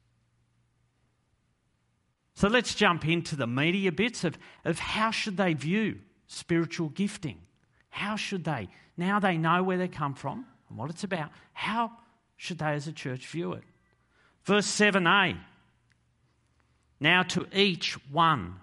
So 2.38 2.48
let's 2.48 2.76
jump 2.76 3.08
into 3.08 3.36
the 3.36 3.48
media 3.48 3.92
bits 3.92 4.24
of, 4.24 4.38
of 4.64 4.78
how 4.78 5.10
should 5.10 5.38
they 5.38 5.56
view 5.56 5.98
spiritual 6.28 6.90
gifting? 6.90 7.40
How 7.90 8.16
should 8.16 8.44
they, 8.44 8.68
now 8.96 9.20
they 9.20 9.38
know 9.38 9.64
where 9.64 9.80
they 9.80 9.88
come 9.88 10.14
from 10.14 10.46
and 10.70 10.78
what 10.78 10.92
it's 10.92 11.04
about, 11.04 11.32
how 11.54 11.92
should 12.36 12.60
they 12.60 12.74
as 12.74 12.88
a 12.88 12.92
church 12.92 13.26
view 13.26 13.54
it? 13.54 13.64
Verse 14.44 14.68
7a 14.68 15.40
Now 17.00 17.24
to 17.24 17.48
each 17.52 17.94
one 18.12 18.58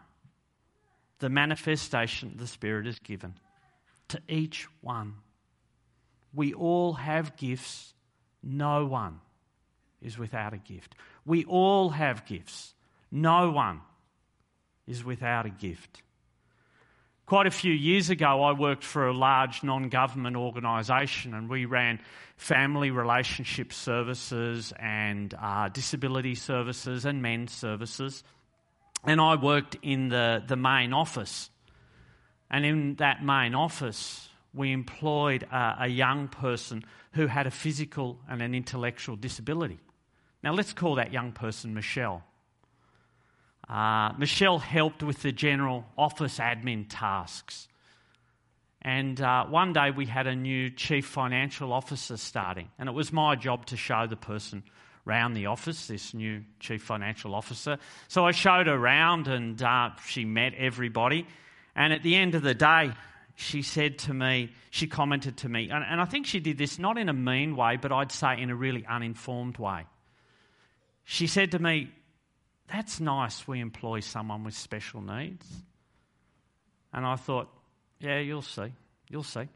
the 1.18 1.29
manifestation 1.29 2.29
of 2.29 2.38
the 2.38 2.46
Spirit 2.46 2.87
is 2.87 3.01
given. 3.01 3.35
To 4.11 4.20
each 4.29 4.68
one. 4.83 5.14
We 6.33 6.55
all 6.55 6.92
have 6.92 7.37
gifts. 7.37 7.92
No 8.40 8.87
one 8.87 9.18
is 10.01 10.16
without 10.16 10.55
a 10.55 10.59
gift. 10.59 10.94
We 11.27 11.44
all 11.46 11.88
have 11.88 12.25
gifts. 12.25 12.74
No 13.14 13.53
one 13.53 13.81
is 14.88 15.05
without 15.05 15.46
a 15.46 15.50
gift. 15.50 16.03
Quite 17.27 17.46
a 17.46 17.53
few 17.53 17.72
years 17.72 18.11
ago, 18.11 18.42
I 18.42 18.50
worked 18.50 18.83
for 18.83 19.07
a 19.07 19.14
large 19.14 19.62
non 19.62 19.88
government 19.88 20.35
organisation 20.35 21.33
and 21.33 21.48
we 21.48 21.64
ran 21.64 22.00
family 22.37 22.90
relationship 22.90 23.72
services 23.72 24.72
and 24.81 25.33
uh, 25.40 25.68
disability 25.68 26.35
services 26.35 27.05
and 27.05 27.22
men's 27.22 27.53
services. 27.53 28.24
And 29.05 29.20
I 29.20 29.37
worked 29.37 29.77
in 29.81 30.09
the, 30.09 30.42
the 30.44 30.57
main 30.57 30.92
office. 30.92 31.50
And 32.50 32.66
in 32.66 32.96
that 32.96 33.24
main 33.24 33.55
office, 33.55 34.29
we 34.53 34.72
employed 34.72 35.44
a, 35.44 35.77
a 35.83 35.87
young 35.87 36.27
person 36.27 36.85
who 37.12 37.29
had 37.29 37.46
a 37.46 37.53
physical 37.53 38.18
and 38.29 38.42
an 38.42 38.57
intellectual 38.57 39.14
disability. 39.14 39.79
Now, 40.42 40.53
let's 40.53 40.72
call 40.72 40.96
that 40.96 41.12
young 41.12 41.31
person 41.31 41.74
Michelle. 41.74 42.24
Uh, 43.68 44.12
Michelle 44.18 44.59
helped 44.59 45.03
with 45.03 45.22
the 45.22 45.33
general 45.33 45.85
office 45.96 46.38
admin 46.38 46.87
tasks. 46.88 47.68
And 48.83 49.18
uh, 49.20 49.46
one 49.46 49.72
day 49.72 49.90
we 49.90 50.05
had 50.05 50.27
a 50.27 50.37
new 50.37 50.68
chief 50.70 51.07
financial 51.07 51.72
officer 51.72 52.18
starting, 52.18 52.68
and 52.79 52.88
it 52.88 52.92
was 52.92 53.12
my 53.12 53.35
job 53.35 53.64
to 53.66 53.77
show 53.77 54.07
the 54.07 54.16
person 54.16 54.62
around 55.07 55.35
the 55.35 55.46
office, 55.46 55.87
this 55.87 56.12
new 56.12 56.42
chief 56.61 56.83
financial 56.83 57.35
officer. 57.35 57.79
So 58.09 58.27
I 58.27 58.33
showed 58.33 58.66
her 58.66 58.74
around, 58.74 59.29
and 59.29 59.62
uh, 59.62 59.90
she 60.07 60.24
met 60.27 60.53
everybody. 60.55 61.27
And 61.74 61.92
at 61.92 62.03
the 62.03 62.14
end 62.14 62.35
of 62.35 62.42
the 62.42 62.55
day, 62.55 62.92
she 63.37 63.62
said 63.62 63.98
to 64.00 64.14
me, 64.14 64.50
she 64.70 64.87
commented 64.87 65.38
to 65.38 65.48
me, 65.48 65.70
and, 65.70 65.83
and 65.83 66.00
I 66.00 66.05
think 66.05 66.27
she 66.27 66.40
did 66.40 66.59
this 66.59 66.79
not 66.79 66.98
in 66.98 67.09
a 67.09 67.12
mean 67.12 67.57
way, 67.57 67.77
but 67.77 67.90
I'd 67.90 68.12
say 68.12 68.40
in 68.40 68.50
a 68.50 68.55
really 68.55 68.85
uninformed 68.87 69.57
way. 69.57 69.87
She 71.05 71.27
said 71.27 71.53
to 71.53 71.59
me, 71.59 71.90
that's 72.68 73.00
nice 73.00 73.46
we 73.46 73.61
employ 73.61 74.00
someone 74.00 74.44
with 74.44 74.55
special 74.55 75.00
needs. 75.00 75.46
And 76.92 77.05
I 77.05 77.16
thought, 77.16 77.48
yeah, 78.00 78.18
you'll 78.20 78.42
see. 78.42 78.72
You'll 79.09 79.22
see. 79.22 79.48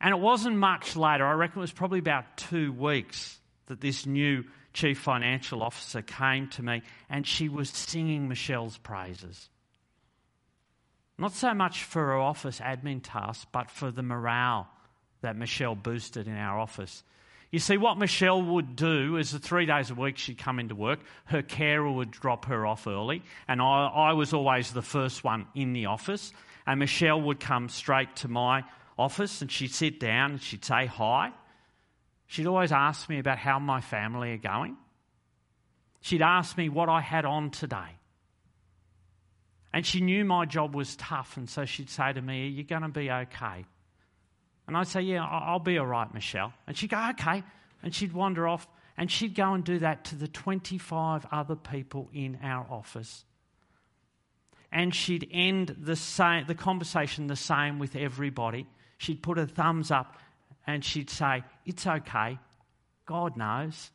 And 0.00 0.14
it 0.14 0.18
wasn't 0.18 0.56
much 0.56 0.96
later, 0.96 1.26
I 1.26 1.32
reckon 1.32 1.58
it 1.58 1.60
was 1.60 1.72
probably 1.72 1.98
about 1.98 2.36
two 2.36 2.72
weeks, 2.72 3.38
that 3.66 3.80
this 3.80 4.06
new 4.06 4.44
chief 4.72 4.98
financial 4.98 5.62
officer 5.62 6.00
came 6.00 6.48
to 6.48 6.62
me 6.62 6.82
and 7.08 7.26
she 7.26 7.48
was 7.48 7.70
singing 7.70 8.28
Michelle's 8.28 8.78
praises. 8.78 9.48
Not 11.18 11.32
so 11.32 11.52
much 11.52 11.84
for 11.84 12.06
her 12.06 12.16
office 12.16 12.60
admin 12.60 13.00
tasks, 13.02 13.46
but 13.52 13.70
for 13.70 13.90
the 13.90 14.02
morale 14.02 14.68
that 15.20 15.36
Michelle 15.36 15.74
boosted 15.74 16.26
in 16.26 16.36
our 16.36 16.58
office. 16.58 17.04
You 17.50 17.58
see, 17.58 17.76
what 17.76 17.98
Michelle 17.98 18.40
would 18.40 18.76
do 18.76 19.16
is 19.16 19.32
the 19.32 19.40
three 19.40 19.66
days 19.66 19.90
a 19.90 19.94
week 19.94 20.18
she'd 20.18 20.38
come 20.38 20.60
into 20.60 20.76
work, 20.76 21.00
her 21.24 21.42
carer 21.42 21.90
would 21.90 22.12
drop 22.12 22.44
her 22.44 22.64
off 22.64 22.86
early, 22.86 23.22
and 23.48 23.60
I, 23.60 23.88
I 23.88 24.12
was 24.12 24.32
always 24.32 24.72
the 24.72 24.82
first 24.82 25.24
one 25.24 25.46
in 25.54 25.72
the 25.72 25.86
office. 25.86 26.32
And 26.66 26.78
Michelle 26.78 27.20
would 27.22 27.40
come 27.40 27.68
straight 27.68 28.14
to 28.16 28.28
my 28.28 28.64
office 28.96 29.40
and 29.40 29.50
she'd 29.50 29.72
sit 29.72 29.98
down 29.98 30.32
and 30.32 30.42
she'd 30.42 30.64
say 30.64 30.86
hi. 30.86 31.32
She'd 32.26 32.46
always 32.46 32.70
ask 32.70 33.08
me 33.08 33.18
about 33.18 33.38
how 33.38 33.58
my 33.58 33.80
family 33.80 34.32
are 34.32 34.38
going. 34.38 34.76
She'd 36.00 36.22
ask 36.22 36.56
me 36.56 36.68
what 36.68 36.88
I 36.88 37.00
had 37.00 37.24
on 37.24 37.50
today. 37.50 37.96
And 39.72 39.84
she 39.84 40.00
knew 40.00 40.24
my 40.24 40.46
job 40.46 40.74
was 40.74 40.96
tough, 40.96 41.36
and 41.36 41.48
so 41.48 41.64
she'd 41.64 41.90
say 41.90 42.12
to 42.12 42.20
me, 42.20 42.44
Are 42.44 42.50
you 42.50 42.64
going 42.64 42.82
to 42.82 42.88
be 42.88 43.10
okay? 43.10 43.64
And 44.70 44.76
I'd 44.76 44.86
say, 44.86 45.00
Yeah, 45.00 45.24
I'll 45.24 45.58
be 45.58 45.78
all 45.78 45.86
right, 45.86 46.14
Michelle. 46.14 46.52
And 46.68 46.76
she'd 46.76 46.90
go, 46.90 47.08
Okay. 47.10 47.42
And 47.82 47.92
she'd 47.92 48.12
wander 48.12 48.46
off 48.46 48.68
and 48.96 49.10
she'd 49.10 49.34
go 49.34 49.52
and 49.52 49.64
do 49.64 49.80
that 49.80 50.04
to 50.04 50.14
the 50.14 50.28
25 50.28 51.26
other 51.32 51.56
people 51.56 52.08
in 52.12 52.38
our 52.40 52.64
office. 52.70 53.24
And 54.70 54.94
she'd 54.94 55.28
end 55.32 55.74
the, 55.76 56.44
the 56.46 56.54
conversation 56.54 57.26
the 57.26 57.34
same 57.34 57.80
with 57.80 57.96
everybody. 57.96 58.68
She'd 58.96 59.24
put 59.24 59.38
a 59.38 59.46
thumbs 59.46 59.90
up 59.90 60.18
and 60.68 60.84
she'd 60.84 61.10
say, 61.10 61.42
It's 61.66 61.84
okay. 61.84 62.38
God 63.06 63.36
knows. 63.36 63.90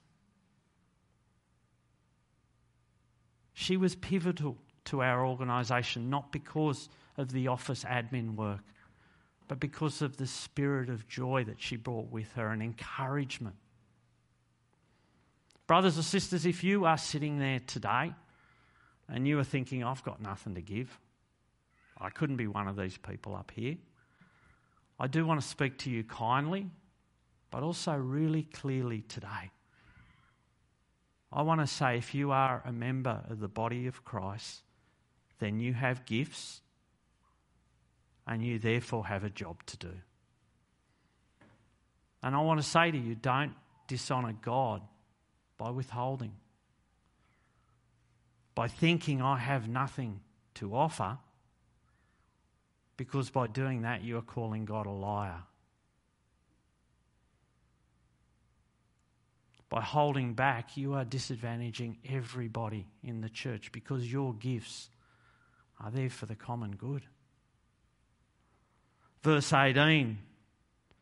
She 3.53 3.77
was 3.77 3.95
pivotal 3.95 4.57
to 4.85 5.01
our 5.01 5.25
organisation, 5.25 6.09
not 6.09 6.33
because 6.33 6.89
of 7.15 7.31
the 7.31 7.47
office 7.47 7.85
admin 7.85 8.35
work, 8.35 8.59
but 9.47 9.59
because 9.59 10.01
of 10.01 10.17
the 10.17 10.27
spirit 10.27 10.89
of 10.89 11.07
joy 11.07 11.43
that 11.43 11.61
she 11.61 11.75
brought 11.75 12.09
with 12.11 12.31
her 12.33 12.49
and 12.49 12.61
encouragement. 12.61 13.55
Brothers 15.67 15.95
and 15.95 16.05
sisters, 16.05 16.45
if 16.45 16.63
you 16.63 16.85
are 16.85 16.97
sitting 16.97 17.39
there 17.39 17.59
today 17.65 18.13
and 19.07 19.27
you 19.27 19.39
are 19.39 19.43
thinking, 19.43 19.83
I've 19.83 20.03
got 20.03 20.21
nothing 20.21 20.55
to 20.55 20.61
give, 20.61 20.99
I 21.99 22.09
couldn't 22.09 22.37
be 22.37 22.47
one 22.47 22.67
of 22.67 22.75
these 22.75 22.97
people 22.97 23.35
up 23.35 23.51
here, 23.55 23.77
I 24.99 25.07
do 25.07 25.25
want 25.25 25.41
to 25.41 25.47
speak 25.47 25.77
to 25.79 25.89
you 25.89 26.03
kindly, 26.03 26.69
but 27.51 27.63
also 27.63 27.95
really 27.95 28.43
clearly 28.43 29.01
today. 29.01 29.51
I 31.31 31.41
want 31.41 31.61
to 31.61 31.67
say 31.67 31.97
if 31.97 32.15
you 32.15 32.31
are 32.31 32.63
a 32.65 32.71
member 32.71 33.23
of 33.29 33.39
the 33.39 33.47
body 33.47 33.87
of 33.87 34.05
Christ, 34.05 34.61
then 35.39 35.59
you 35.59 35.73
have 35.73 36.05
gifts 36.05 36.61
and 38.27 38.43
you 38.43 38.59
therefore 38.59 39.05
have 39.05 39.23
a 39.23 39.29
job 39.29 39.57
to 39.67 39.77
do. 39.77 39.91
And 42.23 42.35
I 42.35 42.41
want 42.41 42.59
to 42.59 42.67
say 42.67 42.91
to 42.91 42.97
you 42.97 43.15
don't 43.15 43.53
dishonor 43.87 44.33
God 44.41 44.81
by 45.57 45.69
withholding. 45.69 46.33
By 48.55 48.67
thinking 48.67 49.21
I 49.21 49.37
have 49.37 49.67
nothing 49.67 50.21
to 50.55 50.75
offer, 50.75 51.17
because 52.97 53.29
by 53.29 53.47
doing 53.47 53.81
that 53.81 54.03
you 54.03 54.17
are 54.17 54.21
calling 54.21 54.65
God 54.65 54.85
a 54.85 54.91
liar. 54.91 55.43
By 59.69 59.81
holding 59.81 60.33
back, 60.33 60.77
you 60.77 60.93
are 60.93 61.03
disadvantaging 61.03 61.97
everybody 62.09 62.87
in 63.03 63.21
the 63.21 63.29
church 63.29 63.71
because 63.71 64.09
your 64.09 64.33
gifts 64.33 64.89
are 65.79 65.91
there 65.91 66.09
for 66.09 66.27
the 66.27 66.35
common 66.35 66.75
good. 66.75 67.03
Verse 69.25 69.53
18 69.53 70.19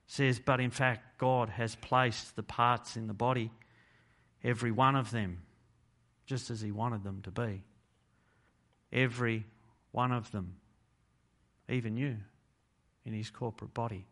says, 0.07 0.39
But 0.39 0.61
in 0.61 0.71
fact, 0.71 1.17
God 1.17 1.49
has 1.49 1.75
placed 1.75 2.37
the 2.37 2.41
parts 2.41 2.95
in 2.95 3.07
the 3.07 3.13
body, 3.13 3.51
every 4.41 4.71
one 4.71 4.95
of 4.95 5.11
them, 5.11 5.39
just 6.25 6.49
as 6.49 6.61
He 6.61 6.71
wanted 6.71 7.03
them 7.03 7.21
to 7.23 7.31
be. 7.31 7.63
Every 8.93 9.43
one 9.91 10.13
of 10.13 10.31
them, 10.31 10.55
even 11.67 11.97
you, 11.97 12.15
in 13.05 13.11
His 13.11 13.29
corporate 13.29 13.73
body. 13.73 14.05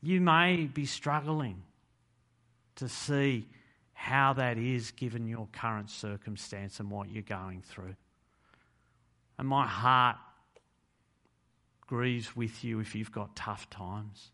You 0.00 0.22
may 0.22 0.64
be 0.64 0.86
struggling 0.86 1.64
to 2.76 2.88
see 2.88 3.46
how 3.92 4.32
that 4.32 4.56
is 4.56 4.90
given 4.90 5.28
your 5.28 5.48
current 5.52 5.90
circumstance 5.90 6.80
and 6.80 6.90
what 6.90 7.10
you're 7.10 7.22
going 7.22 7.60
through. 7.60 7.94
And 9.36 9.46
my 9.46 9.66
heart 9.66 10.16
grieves 11.86 12.34
with 12.34 12.64
you 12.64 12.80
if 12.80 12.94
you've 12.94 13.12
got 13.12 13.36
tough 13.36 13.68
times. 13.70 14.30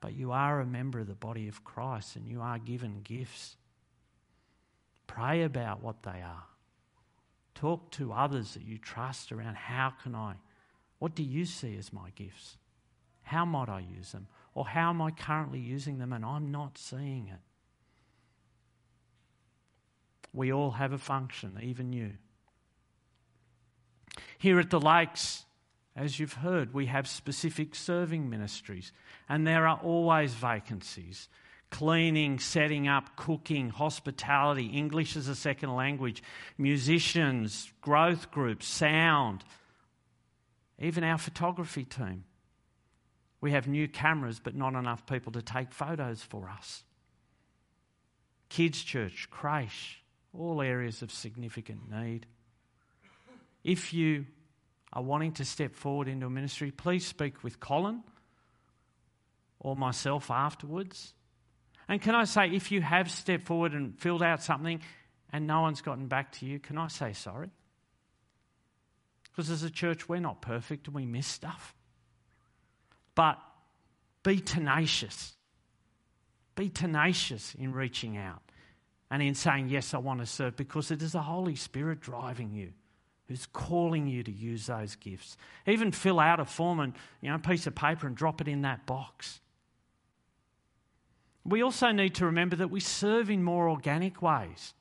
But 0.00 0.14
you 0.14 0.32
are 0.32 0.60
a 0.60 0.66
member 0.66 0.98
of 0.98 1.06
the 1.06 1.14
body 1.14 1.48
of 1.48 1.64
Christ 1.64 2.16
and 2.16 2.26
you 2.26 2.40
are 2.40 2.58
given 2.58 3.02
gifts. 3.04 3.56
Pray 5.06 5.42
about 5.42 5.82
what 5.82 6.02
they 6.02 6.10
are. 6.10 6.44
Talk 7.54 7.90
to 7.92 8.12
others 8.12 8.54
that 8.54 8.64
you 8.64 8.78
trust 8.78 9.30
around 9.30 9.56
how 9.56 9.92
can 10.02 10.14
I, 10.14 10.34
what 10.98 11.14
do 11.14 11.22
you 11.22 11.44
see 11.44 11.76
as 11.76 11.92
my 11.92 12.10
gifts? 12.16 12.56
How 13.22 13.44
might 13.44 13.68
I 13.68 13.80
use 13.80 14.12
them? 14.12 14.26
Or 14.54 14.66
how 14.66 14.90
am 14.90 15.00
I 15.00 15.10
currently 15.10 15.60
using 15.60 15.98
them 15.98 16.12
and 16.12 16.24
I'm 16.24 16.50
not 16.50 16.78
seeing 16.78 17.28
it? 17.28 17.40
We 20.32 20.52
all 20.52 20.72
have 20.72 20.92
a 20.92 20.98
function, 20.98 21.58
even 21.62 21.92
you. 21.92 22.12
Here 24.38 24.58
at 24.58 24.70
the 24.70 24.80
Lakes, 24.80 25.44
as 25.94 26.18
you've 26.18 26.34
heard, 26.34 26.72
we 26.72 26.86
have 26.86 27.06
specific 27.06 27.74
serving 27.74 28.30
ministries, 28.30 28.92
and 29.28 29.46
there 29.46 29.66
are 29.66 29.78
always 29.82 30.32
vacancies 30.34 31.28
cleaning, 31.72 32.38
setting 32.38 32.86
up, 32.86 33.16
cooking, 33.16 33.70
hospitality, 33.70 34.66
English 34.66 35.16
as 35.16 35.26
a 35.26 35.34
second 35.34 35.74
language, 35.74 36.22
musicians, 36.58 37.72
growth 37.80 38.30
groups, 38.30 38.68
sound, 38.68 39.42
even 40.78 41.02
our 41.02 41.16
photography 41.16 41.84
team. 41.84 42.24
We 43.40 43.52
have 43.52 43.66
new 43.66 43.88
cameras, 43.88 44.38
but 44.38 44.54
not 44.54 44.74
enough 44.74 45.06
people 45.06 45.32
to 45.32 45.42
take 45.42 45.72
photos 45.72 46.22
for 46.22 46.48
us. 46.48 46.84
Kids' 48.50 48.82
church, 48.82 49.28
creche, 49.30 50.02
all 50.34 50.60
areas 50.60 51.00
of 51.00 51.10
significant 51.10 51.90
need. 51.90 52.26
If 53.64 53.94
you 53.94 54.26
are 54.92 55.02
wanting 55.02 55.32
to 55.32 55.44
step 55.44 55.74
forward 55.74 56.08
into 56.08 56.26
a 56.26 56.30
ministry, 56.30 56.70
please 56.70 57.06
speak 57.06 57.42
with 57.42 57.60
Colin 57.60 58.02
or 59.58 59.74
myself 59.74 60.30
afterwards. 60.30 61.14
And 61.88 62.00
can 62.00 62.14
I 62.14 62.24
say, 62.24 62.50
if 62.50 62.70
you 62.70 62.82
have 62.82 63.10
stepped 63.10 63.46
forward 63.46 63.72
and 63.72 63.98
filled 63.98 64.22
out 64.22 64.42
something 64.42 64.80
and 65.32 65.46
no 65.46 65.62
one's 65.62 65.80
gotten 65.80 66.08
back 66.08 66.32
to 66.32 66.46
you, 66.46 66.58
can 66.58 66.76
I 66.76 66.88
say 66.88 67.12
sorry? 67.12 67.50
Because 69.24 69.50
as 69.50 69.62
a 69.62 69.70
church, 69.70 70.08
we're 70.08 70.20
not 70.20 70.42
perfect 70.42 70.88
and 70.88 70.94
we 70.94 71.06
miss 71.06 71.26
stuff. 71.26 71.74
But 73.14 73.38
be 74.22 74.40
tenacious. 74.40 75.32
Be 76.54 76.68
tenacious 76.68 77.54
in 77.54 77.72
reaching 77.72 78.18
out 78.18 78.42
and 79.10 79.22
in 79.22 79.34
saying, 79.34 79.68
Yes, 79.68 79.94
I 79.94 79.98
want 79.98 80.20
to 80.20 80.26
serve, 80.26 80.56
because 80.56 80.90
it 80.90 81.02
is 81.02 81.12
the 81.12 81.22
Holy 81.22 81.56
Spirit 81.56 82.00
driving 82.00 82.52
you 82.52 82.72
who's 83.28 83.46
calling 83.46 84.06
you 84.06 84.22
to 84.22 84.32
use 84.32 84.66
those 84.66 84.96
gifts. 84.96 85.36
Even 85.66 85.92
fill 85.92 86.20
out 86.20 86.40
a 86.40 86.44
form 86.44 86.80
and 86.80 86.92
you 87.20 87.30
know, 87.30 87.36
a 87.36 87.38
piece 87.38 87.66
of 87.66 87.74
paper 87.74 88.06
and 88.06 88.16
drop 88.16 88.40
it 88.40 88.48
in 88.48 88.62
that 88.62 88.86
box. 88.86 89.40
We 91.44 91.62
also 91.62 91.90
need 91.90 92.14
to 92.16 92.26
remember 92.26 92.56
that 92.56 92.70
we 92.70 92.80
serve 92.80 93.30
in 93.30 93.42
more 93.42 93.68
organic 93.68 94.22
ways. 94.22 94.74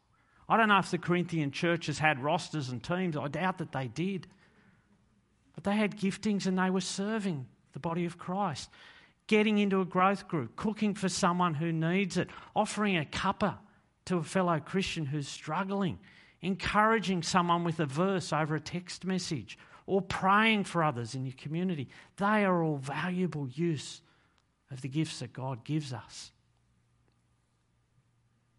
I 0.47 0.57
don't 0.57 0.67
know 0.67 0.79
if 0.79 0.91
the 0.91 0.97
Corinthian 0.97 1.51
churches 1.51 1.99
had 1.99 2.21
rosters 2.21 2.69
and 2.69 2.83
teams, 2.83 3.15
I 3.15 3.27
doubt 3.29 3.57
that 3.59 3.71
they 3.71 3.87
did. 3.87 4.27
But 5.55 5.63
they 5.63 5.75
had 5.75 5.97
giftings 5.97 6.45
and 6.45 6.57
they 6.57 6.69
were 6.69 6.81
serving 6.81 7.47
the 7.73 7.79
body 7.79 8.05
of 8.05 8.17
Christ, 8.17 8.69
getting 9.27 9.57
into 9.57 9.81
a 9.81 9.85
growth 9.85 10.27
group, 10.27 10.55
cooking 10.55 10.93
for 10.93 11.09
someone 11.09 11.53
who 11.53 11.71
needs 11.71 12.17
it, 12.17 12.29
offering 12.55 12.97
a 12.97 13.05
cuppa 13.05 13.57
to 14.05 14.17
a 14.17 14.23
fellow 14.23 14.59
Christian 14.59 15.05
who's 15.05 15.27
struggling, 15.27 15.99
encouraging 16.41 17.23
someone 17.23 17.63
with 17.63 17.79
a 17.79 17.85
verse 17.85 18.33
over 18.33 18.55
a 18.55 18.59
text 18.59 19.05
message, 19.05 19.57
or 19.85 20.01
praying 20.01 20.63
for 20.63 20.83
others 20.83 21.15
in 21.15 21.25
your 21.25 21.35
community. 21.37 21.89
They 22.17 22.45
are 22.45 22.63
all 22.63 22.77
valuable 22.77 23.47
use 23.49 24.01
of 24.71 24.81
the 24.81 24.87
gifts 24.87 25.19
that 25.19 25.33
God 25.33 25.63
gives 25.63 25.91
us. 25.93 26.31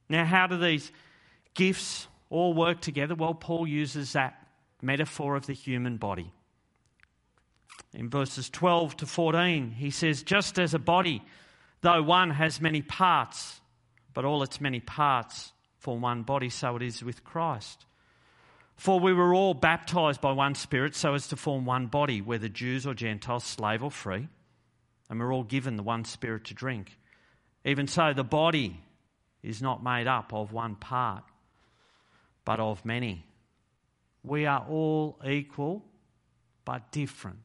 Now, 0.08 0.24
how 0.24 0.46
do 0.46 0.58
these 0.58 0.92
gifts 1.54 2.06
all 2.28 2.52
work 2.52 2.80
together? 2.80 3.14
Well, 3.14 3.34
Paul 3.34 3.66
uses 3.66 4.12
that 4.12 4.46
metaphor 4.82 5.36
of 5.36 5.46
the 5.46 5.54
human 5.54 5.96
body. 5.96 6.32
In 7.94 8.10
verses 8.10 8.50
12 8.50 8.98
to 8.98 9.06
14, 9.06 9.70
he 9.70 9.90
says, 9.90 10.22
Just 10.22 10.58
as 10.58 10.74
a 10.74 10.78
body, 10.78 11.22
though 11.80 12.02
one 12.02 12.30
has 12.30 12.60
many 12.60 12.82
parts, 12.82 13.60
but 14.12 14.24
all 14.24 14.42
its 14.42 14.60
many 14.60 14.80
parts 14.80 15.52
form 15.82 16.00
one 16.00 16.22
body, 16.22 16.48
so 16.48 16.76
it 16.76 16.82
is 16.82 17.02
with 17.02 17.24
Christ. 17.24 17.86
For 18.76 19.00
we 19.00 19.12
were 19.12 19.34
all 19.34 19.52
baptized 19.52 20.20
by 20.20 20.32
one 20.32 20.54
Spirit 20.54 20.94
so 20.94 21.14
as 21.14 21.26
to 21.28 21.36
form 21.36 21.64
one 21.64 21.86
body, 21.86 22.20
whether 22.20 22.48
Jews 22.48 22.86
or 22.86 22.94
Gentiles, 22.94 23.44
slave 23.44 23.82
or 23.82 23.90
free, 23.90 24.28
and 25.10 25.18
we're 25.20 25.34
all 25.34 25.42
given 25.42 25.76
the 25.76 25.82
one 25.82 26.04
Spirit 26.04 26.44
to 26.46 26.54
drink. 26.54 26.96
Even 27.64 27.88
so, 27.88 28.12
the 28.12 28.24
body 28.24 28.80
is 29.42 29.60
not 29.60 29.82
made 29.82 30.06
up 30.06 30.32
of 30.32 30.52
one 30.52 30.76
part, 30.76 31.24
but 32.44 32.60
of 32.60 32.84
many. 32.84 33.26
We 34.22 34.46
are 34.46 34.64
all 34.68 35.18
equal, 35.26 35.84
but 36.64 36.92
different. 36.92 37.38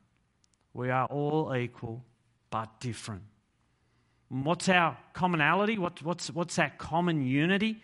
We 0.74 0.92
are 0.92 1.08
all 1.08 1.56
equal, 1.56 2.06
but 2.52 2.80
different. 2.80 3.24
What's 4.30 4.70
our 4.70 4.96
commonality? 5.14 5.80
What, 5.80 6.04
what's, 6.04 6.30
what's 6.30 6.58
that 6.58 6.78
common 6.78 7.26
unity 7.26 7.82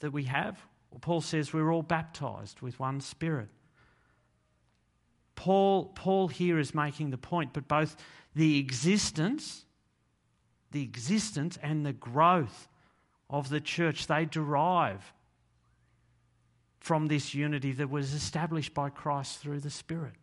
that 0.00 0.12
we 0.12 0.24
have? 0.24 0.58
Well, 0.90 1.00
Paul 1.00 1.20
says 1.20 1.52
we're 1.52 1.72
all 1.72 1.82
baptized 1.82 2.60
with 2.60 2.78
one 2.78 3.00
spirit. 3.00 3.48
Paul, 5.34 5.86
Paul 5.94 6.28
here 6.28 6.58
is 6.58 6.74
making 6.74 7.10
the 7.10 7.18
point, 7.18 7.52
but 7.52 7.68
both 7.68 7.96
the 8.34 8.58
existence, 8.58 9.64
the 10.72 10.82
existence 10.82 11.58
and 11.62 11.86
the 11.86 11.92
growth 11.92 12.68
of 13.30 13.48
the 13.48 13.60
church, 13.60 14.06
they 14.06 14.24
derive 14.24 15.12
from 16.80 17.06
this 17.06 17.34
unity 17.34 17.72
that 17.72 17.90
was 17.90 18.14
established 18.14 18.74
by 18.74 18.88
Christ 18.88 19.38
through 19.38 19.60
the 19.60 19.70
Spirit. 19.70 20.14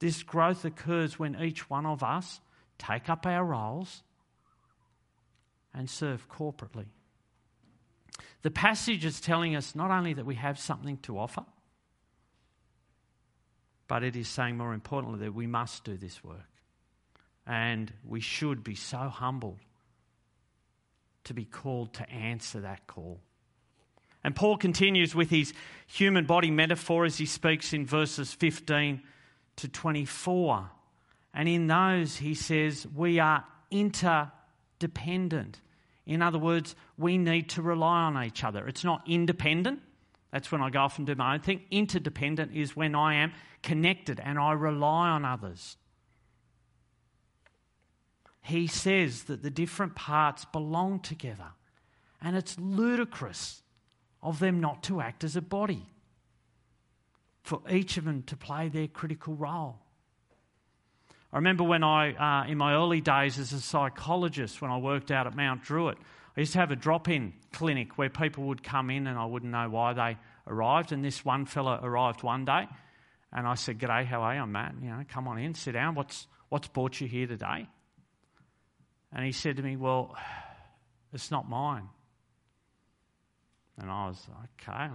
This 0.00 0.22
growth 0.22 0.64
occurs 0.64 1.18
when 1.18 1.40
each 1.40 1.70
one 1.70 1.86
of 1.86 2.02
us 2.02 2.40
take 2.78 3.08
up 3.08 3.26
our 3.26 3.44
roles 3.44 4.02
and 5.72 5.88
serve 5.88 6.28
corporately. 6.28 6.86
The 8.42 8.50
passage 8.50 9.04
is 9.04 9.20
telling 9.20 9.56
us 9.56 9.74
not 9.74 9.90
only 9.90 10.14
that 10.14 10.26
we 10.26 10.36
have 10.36 10.58
something 10.58 10.98
to 10.98 11.18
offer, 11.18 11.44
but 13.88 14.04
it 14.04 14.16
is 14.16 14.28
saying 14.28 14.56
more 14.56 14.72
importantly 14.72 15.18
that 15.20 15.34
we 15.34 15.46
must 15.46 15.84
do 15.84 15.96
this 15.96 16.22
work. 16.22 16.36
And 17.46 17.92
we 18.04 18.20
should 18.20 18.62
be 18.62 18.76
so 18.76 19.08
humbled 19.08 19.58
to 21.24 21.34
be 21.34 21.44
called 21.44 21.94
to 21.94 22.08
answer 22.08 22.60
that 22.60 22.86
call. 22.86 23.20
And 24.22 24.36
Paul 24.36 24.56
continues 24.56 25.14
with 25.14 25.30
his 25.30 25.52
human 25.86 26.26
body 26.26 26.50
metaphor 26.50 27.04
as 27.04 27.18
he 27.18 27.26
speaks 27.26 27.72
in 27.72 27.86
verses 27.86 28.32
15 28.34 29.02
to 29.56 29.68
24. 29.68 30.70
And 31.32 31.48
in 31.48 31.66
those, 31.66 32.16
he 32.16 32.34
says, 32.34 32.86
we 32.94 33.18
are 33.18 33.44
interdependent. 33.70 35.60
In 36.06 36.22
other 36.22 36.38
words, 36.38 36.74
we 36.98 37.18
need 37.18 37.48
to 37.50 37.62
rely 37.62 38.02
on 38.02 38.22
each 38.24 38.42
other. 38.42 38.66
It's 38.66 38.84
not 38.84 39.02
independent. 39.06 39.80
That's 40.32 40.50
when 40.50 40.62
I 40.62 40.70
go 40.70 40.80
off 40.80 40.98
and 40.98 41.06
do 41.06 41.14
my 41.14 41.34
own 41.34 41.40
thing. 41.40 41.62
Interdependent 41.70 42.54
is 42.54 42.76
when 42.76 42.94
I 42.94 43.14
am 43.14 43.32
connected 43.62 44.20
and 44.20 44.38
I 44.38 44.52
rely 44.52 45.08
on 45.08 45.24
others. 45.24 45.76
He 48.42 48.66
says 48.66 49.24
that 49.24 49.42
the 49.42 49.50
different 49.50 49.94
parts 49.94 50.44
belong 50.46 51.00
together. 51.00 51.52
And 52.22 52.36
it's 52.36 52.58
ludicrous 52.58 53.62
of 54.22 54.38
them 54.38 54.60
not 54.60 54.82
to 54.84 55.00
act 55.00 55.24
as 55.24 55.36
a 55.36 55.42
body, 55.42 55.86
for 57.42 57.62
each 57.70 57.96
of 57.96 58.04
them 58.04 58.22
to 58.24 58.36
play 58.36 58.68
their 58.68 58.88
critical 58.88 59.34
role. 59.34 59.78
I 61.32 61.36
remember 61.36 61.62
when 61.62 61.84
I, 61.84 62.12
uh, 62.14 62.50
in 62.50 62.58
my 62.58 62.74
early 62.74 63.00
days 63.00 63.38
as 63.38 63.52
a 63.52 63.60
psychologist, 63.60 64.60
when 64.60 64.70
I 64.70 64.78
worked 64.78 65.10
out 65.10 65.26
at 65.28 65.36
Mount 65.36 65.62
Druitt, 65.62 65.96
I 66.36 66.40
used 66.40 66.52
to 66.52 66.58
have 66.58 66.72
a 66.72 66.76
drop 66.76 67.08
in 67.08 67.34
clinic 67.52 67.98
where 67.98 68.10
people 68.10 68.44
would 68.44 68.62
come 68.62 68.90
in 68.90 69.06
and 69.06 69.18
I 69.18 69.26
wouldn't 69.26 69.52
know 69.52 69.68
why 69.68 69.92
they 69.92 70.18
arrived. 70.46 70.90
And 70.90 71.04
this 71.04 71.24
one 71.24 71.46
fella 71.46 71.78
arrived 71.82 72.22
one 72.22 72.44
day 72.44 72.66
and 73.32 73.46
I 73.46 73.54
said, 73.54 73.78
G'day, 73.78 74.04
how 74.04 74.22
are 74.22 74.34
you? 74.34 74.40
I'm 74.40 74.52
Matt. 74.52 74.74
You 74.82 74.90
know, 74.90 75.04
come 75.08 75.28
on 75.28 75.38
in, 75.38 75.54
sit 75.54 75.72
down. 75.72 75.94
What's, 75.94 76.26
what's 76.48 76.66
brought 76.68 77.00
you 77.00 77.06
here 77.06 77.26
today? 77.26 77.68
And 79.12 79.24
he 79.24 79.32
said 79.32 79.56
to 79.56 79.62
me, 79.62 79.76
Well, 79.76 80.16
it's 81.12 81.30
not 81.30 81.48
mine. 81.48 81.88
And 83.78 83.90
I 83.90 84.08
was, 84.08 84.18
okay. 84.60 84.88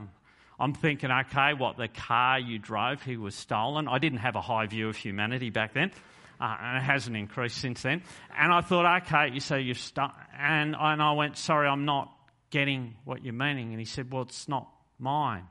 I'm 0.59 0.73
thinking, 0.73 1.11
okay, 1.11 1.53
what, 1.53 1.75
the 1.75 1.87
car 1.87 2.39
you 2.39 2.59
drove, 2.59 3.01
he 3.01 3.17
was 3.17 3.35
stolen. 3.35 3.87
I 3.87 3.97
didn't 3.97 4.19
have 4.19 4.35
a 4.35 4.41
high 4.41 4.67
view 4.67 4.87
of 4.87 4.95
humanity 4.95 5.49
back 5.49 5.73
then. 5.73 5.91
Uh, 6.39 6.55
and 6.61 6.77
it 6.77 6.81
hasn't 6.81 7.15
increased 7.15 7.57
since 7.57 7.81
then. 7.81 8.01
And 8.37 8.51
I 8.51 8.61
thought, 8.61 9.03
okay, 9.03 9.33
you 9.33 9.39
say 9.39 9.61
you've 9.61 9.79
stuck. 9.79 10.15
And, 10.37 10.75
and 10.79 11.01
I 11.01 11.13
went, 11.13 11.37
sorry, 11.37 11.67
I'm 11.67 11.85
not 11.85 12.11
getting 12.49 12.95
what 13.05 13.23
you're 13.23 13.33
meaning. 13.33 13.71
And 13.71 13.79
he 13.79 13.85
said, 13.85 14.11
well, 14.11 14.23
it's 14.23 14.47
not 14.47 14.69
mine. 14.99 15.45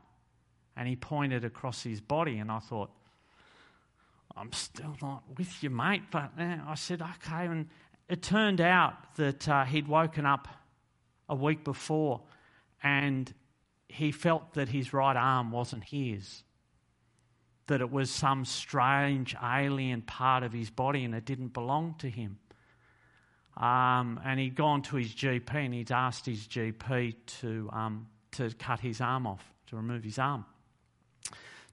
And 0.77 0.89
he 0.89 0.97
pointed 0.97 1.45
across 1.45 1.83
his 1.83 2.01
body, 2.01 2.39
and 2.39 2.51
I 2.51 2.59
thought, 2.59 2.91
I'm 4.37 4.53
still 4.53 4.97
not 5.01 5.23
with 5.39 5.63
you, 5.63 5.71
mate. 5.71 6.03
But 6.11 6.33
eh, 6.39 6.59
I 6.67 6.75
said, 6.75 7.01
okay. 7.01 7.47
And 7.47 7.69
it 8.09 8.23
turned 8.23 8.61
out 8.61 9.15
that 9.17 9.49
uh, 9.49 9.65
he'd 9.65 9.89
woken 9.89 10.27
up 10.27 10.49
a 11.29 11.35
week 11.35 11.65
before 11.65 12.23
and 12.83 13.33
he 13.89 14.13
felt 14.13 14.55
that 14.55 14.69
his 14.69 14.93
right 14.93 15.17
arm 15.17 15.51
wasn't 15.51 15.85
his, 15.85 16.43
that 17.67 17.81
it 17.81 17.91
was 17.91 18.11
some 18.11 18.45
strange 18.45 19.35
alien 19.43 20.03
part 20.03 20.43
of 20.43 20.53
his 20.53 20.71
body 20.71 21.05
and 21.05 21.15
it 21.15 21.25
didn't 21.25 21.53
belong 21.53 21.95
to 21.99 22.11
him. 22.11 22.39
Um, 23.57 24.21
and 24.25 24.41
he'd 24.41 24.57
gone 24.57 24.83
to 24.83 24.97
his 24.97 25.15
GP 25.15 25.55
and 25.55 25.73
he'd 25.73 25.93
asked 25.93 26.27
his 26.27 26.47
GP 26.47 27.15
to, 27.41 27.71
um, 27.73 28.09
to 28.33 28.51
cut 28.59 28.81
his 28.81 29.01
arm 29.01 29.27
off, 29.27 29.45
to 29.69 29.77
remove 29.77 30.03
his 30.03 30.19
arm. 30.19 30.45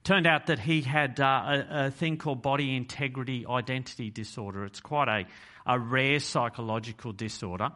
Turned 0.04 0.26
out 0.26 0.46
that 0.46 0.58
he 0.58 0.82
had 0.82 1.20
uh, 1.20 1.24
a, 1.24 1.86
a, 1.86 1.90
thing 1.90 2.16
called 2.16 2.42
body 2.42 2.74
integrity 2.74 3.46
identity 3.48 4.10
disorder. 4.10 4.64
It's 4.64 4.80
quite 4.80 5.08
a, 5.08 5.26
a 5.64 5.78
rare 5.78 6.18
psychological 6.18 7.12
disorder, 7.12 7.70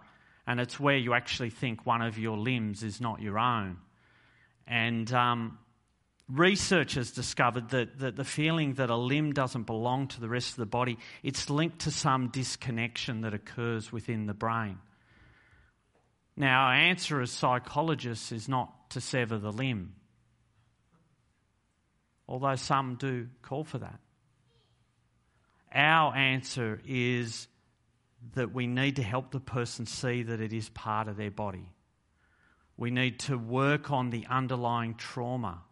and 0.45 0.59
it's 0.59 0.79
where 0.79 0.97
you 0.97 1.15
actually 1.15 1.51
think 1.51 1.87
one 1.87 2.03
of 2.03 2.19
your 2.19 2.37
limbs 2.37 2.83
is 2.83 3.01
not 3.01 3.23
your 3.23 3.39
own. 3.39 3.77
And 4.67 5.13
um, 5.13 5.59
researchers 6.29 7.13
discovered 7.13 7.71
that, 7.71 7.99
that 8.01 8.17
the 8.17 8.25
feeling 8.25 8.75
that 8.75 8.91
a 8.91 8.97
limb 8.97 9.33
doesn't 9.33 9.65
belong 9.65 10.09
to 10.09 10.21
the 10.21 10.29
rest 10.29 10.51
of 10.51 10.57
the 10.57 10.67
body, 10.67 10.99
it's 11.23 11.49
linked 11.49 11.81
to 11.81 11.91
some 11.91 12.29
disconnection 12.29 13.21
that 13.23 13.35
occurs 13.35 13.93
within 13.93 14.27
the 14.27 14.35
brain. 14.35 14.79
Now, 16.37 16.67
our 16.67 16.75
answer 16.75 17.21
as 17.21 17.31
psychologists 17.31 18.33
is 18.33 18.49
not 18.49 18.91
to 18.91 19.01
sever 19.01 19.39
the 19.39 19.53
limb 19.53 19.95
although 22.29 22.57
some 22.57 22.97
do 22.97 23.29
call 23.43 23.65
for 23.65 23.79
that. 23.79 24.01
Our 25.73 26.15
answer 26.15 26.81
is 26.87 27.49
that 28.35 28.53
we 28.53 28.67
need 28.67 28.97
to 28.97 29.03
help 29.03 29.31
the 29.31 29.41
person 29.41 29.87
see 29.87 30.23
that 30.25 30.41
it 30.41 30.53
is 30.53 30.69
part 30.71 31.09
of 31.09 31.17
their 31.17 31.31
body. 31.31 31.71
We 32.77 32.91
need 32.91 33.21
to 33.21 33.39
work 33.39 33.91
on 33.91 34.11
the 34.11 34.27
underlying 34.29 34.95
trauma. 34.95 35.63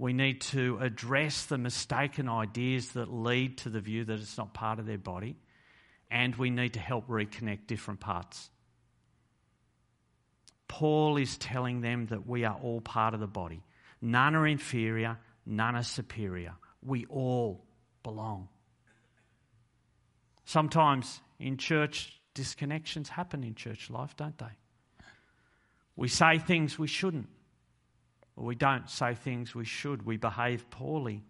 We 0.00 0.14
need 0.14 0.40
to 0.40 0.78
address 0.80 1.44
the 1.44 1.58
mistaken 1.58 2.26
ideas 2.26 2.92
that 2.92 3.12
lead 3.12 3.58
to 3.58 3.68
the 3.68 3.80
view 3.80 4.06
that 4.06 4.18
it's 4.18 4.38
not 4.38 4.54
part 4.54 4.78
of 4.78 4.86
their 4.86 4.96
body. 4.96 5.36
And 6.10 6.34
we 6.36 6.48
need 6.48 6.72
to 6.72 6.80
help 6.80 7.06
reconnect 7.06 7.66
different 7.66 8.00
parts. 8.00 8.48
Paul 10.68 11.18
is 11.18 11.36
telling 11.36 11.82
them 11.82 12.06
that 12.06 12.26
we 12.26 12.46
are 12.46 12.58
all 12.62 12.80
part 12.80 13.12
of 13.12 13.20
the 13.20 13.26
body. 13.26 13.62
None 14.00 14.34
are 14.34 14.46
inferior, 14.46 15.18
none 15.44 15.76
are 15.76 15.82
superior. 15.82 16.54
We 16.82 17.04
all 17.10 17.66
belong. 18.02 18.48
Sometimes 20.46 21.20
in 21.38 21.58
church, 21.58 22.18
disconnections 22.34 23.08
happen 23.08 23.44
in 23.44 23.54
church 23.54 23.90
life, 23.90 24.16
don't 24.16 24.38
they? 24.38 24.56
We 25.94 26.08
say 26.08 26.38
things 26.38 26.78
we 26.78 26.86
shouldn't, 26.86 27.28
or 28.40 28.46
we 28.46 28.54
don't 28.54 28.88
say 28.88 29.14
things 29.14 29.54
we 29.54 29.66
should. 29.66 30.06
We 30.06 30.16
behave 30.16 30.70
poorly. 30.70 31.22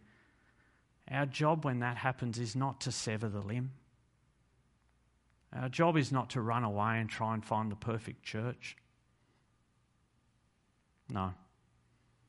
Our 1.10 1.26
job 1.26 1.64
when 1.64 1.80
that 1.80 1.96
happens 1.96 2.38
is 2.38 2.54
not 2.54 2.80
to 2.82 2.92
sever 2.92 3.28
the 3.28 3.40
limb. 3.40 3.72
Our 5.52 5.68
job 5.68 5.96
is 5.96 6.12
not 6.12 6.30
to 6.30 6.40
run 6.40 6.62
away 6.62 7.00
and 7.00 7.10
try 7.10 7.34
and 7.34 7.44
find 7.44 7.68
the 7.68 7.76
perfect 7.76 8.22
church. 8.22 8.76
No. 11.08 11.34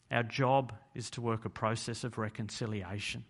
Our 0.10 0.24
job 0.24 0.74
is 0.96 1.12
to 1.12 1.22
work 1.22 1.46
a 1.46 1.50
process 1.50 2.04
of 2.04 2.18
reconciliation 2.18 3.24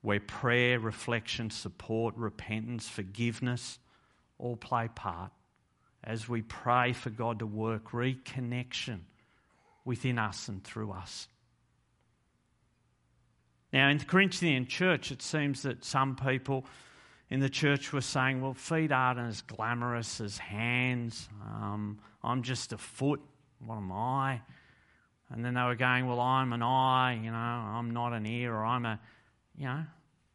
where 0.00 0.20
prayer, 0.20 0.80
reflection, 0.80 1.50
support, 1.50 2.16
repentance, 2.16 2.88
forgiveness 2.88 3.78
all 4.38 4.56
play 4.56 4.88
part 4.88 5.32
as 6.02 6.30
we 6.30 6.40
pray 6.40 6.94
for 6.94 7.10
God 7.10 7.40
to 7.40 7.46
work 7.46 7.90
reconnection 7.90 9.00
within 9.88 10.18
us 10.18 10.48
and 10.48 10.62
through 10.62 10.92
us. 10.92 11.26
Now, 13.72 13.88
in 13.88 13.98
the 13.98 14.04
Corinthian 14.04 14.66
church, 14.66 15.10
it 15.10 15.22
seems 15.22 15.62
that 15.62 15.84
some 15.84 16.14
people 16.14 16.64
in 17.30 17.40
the 17.40 17.48
church 17.50 17.92
were 17.92 18.00
saying, 18.00 18.40
well, 18.40 18.54
feet 18.54 18.92
aren't 18.92 19.18
as 19.18 19.42
glamorous 19.42 20.20
as 20.20 20.38
hands. 20.38 21.28
Um, 21.42 21.98
I'm 22.22 22.42
just 22.42 22.72
a 22.72 22.78
foot. 22.78 23.20
What 23.64 23.76
am 23.76 23.90
I? 23.90 24.40
And 25.30 25.44
then 25.44 25.54
they 25.54 25.62
were 25.62 25.74
going, 25.74 26.06
Well, 26.06 26.20
I'm 26.20 26.52
an 26.52 26.62
eye, 26.62 27.20
you 27.22 27.30
know, 27.30 27.36
I'm 27.36 27.90
not 27.90 28.12
an 28.12 28.24
ear, 28.24 28.54
or 28.54 28.64
I'm 28.64 28.86
a, 28.86 28.98
you 29.56 29.66
know, 29.66 29.84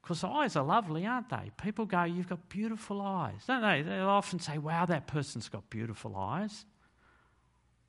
because 0.01 0.23
eyes 0.23 0.55
are 0.55 0.63
lovely, 0.63 1.05
aren't 1.05 1.29
they? 1.29 1.51
People 1.61 1.85
go, 1.85 2.03
You've 2.03 2.29
got 2.29 2.47
beautiful 2.49 3.01
eyes, 3.01 3.41
don't 3.47 3.61
they? 3.61 3.81
They'll 3.81 4.07
often 4.07 4.39
say, 4.39 4.57
Wow, 4.57 4.85
that 4.85 5.07
person's 5.07 5.49
got 5.49 5.67
beautiful 5.69 6.15
eyes. 6.15 6.65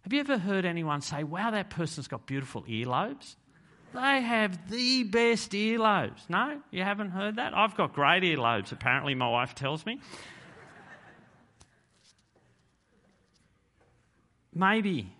Have 0.04 0.12
you 0.12 0.20
ever 0.20 0.38
heard 0.38 0.64
anyone 0.64 1.00
say, 1.00 1.24
Wow, 1.24 1.50
that 1.50 1.70
person's 1.70 2.08
got 2.08 2.26
beautiful 2.26 2.62
earlobes? 2.62 3.36
They 3.92 4.20
have 4.20 4.70
the 4.70 5.04
best 5.04 5.52
earlobes. 5.52 6.28
No, 6.28 6.60
you 6.70 6.82
haven't 6.82 7.10
heard 7.10 7.36
that? 7.36 7.56
I've 7.56 7.76
got 7.76 7.94
great 7.94 8.22
earlobes, 8.22 8.72
apparently, 8.72 9.14
my 9.14 9.28
wife 9.28 9.54
tells 9.54 9.84
me. 9.86 10.00
Maybe 14.54 15.10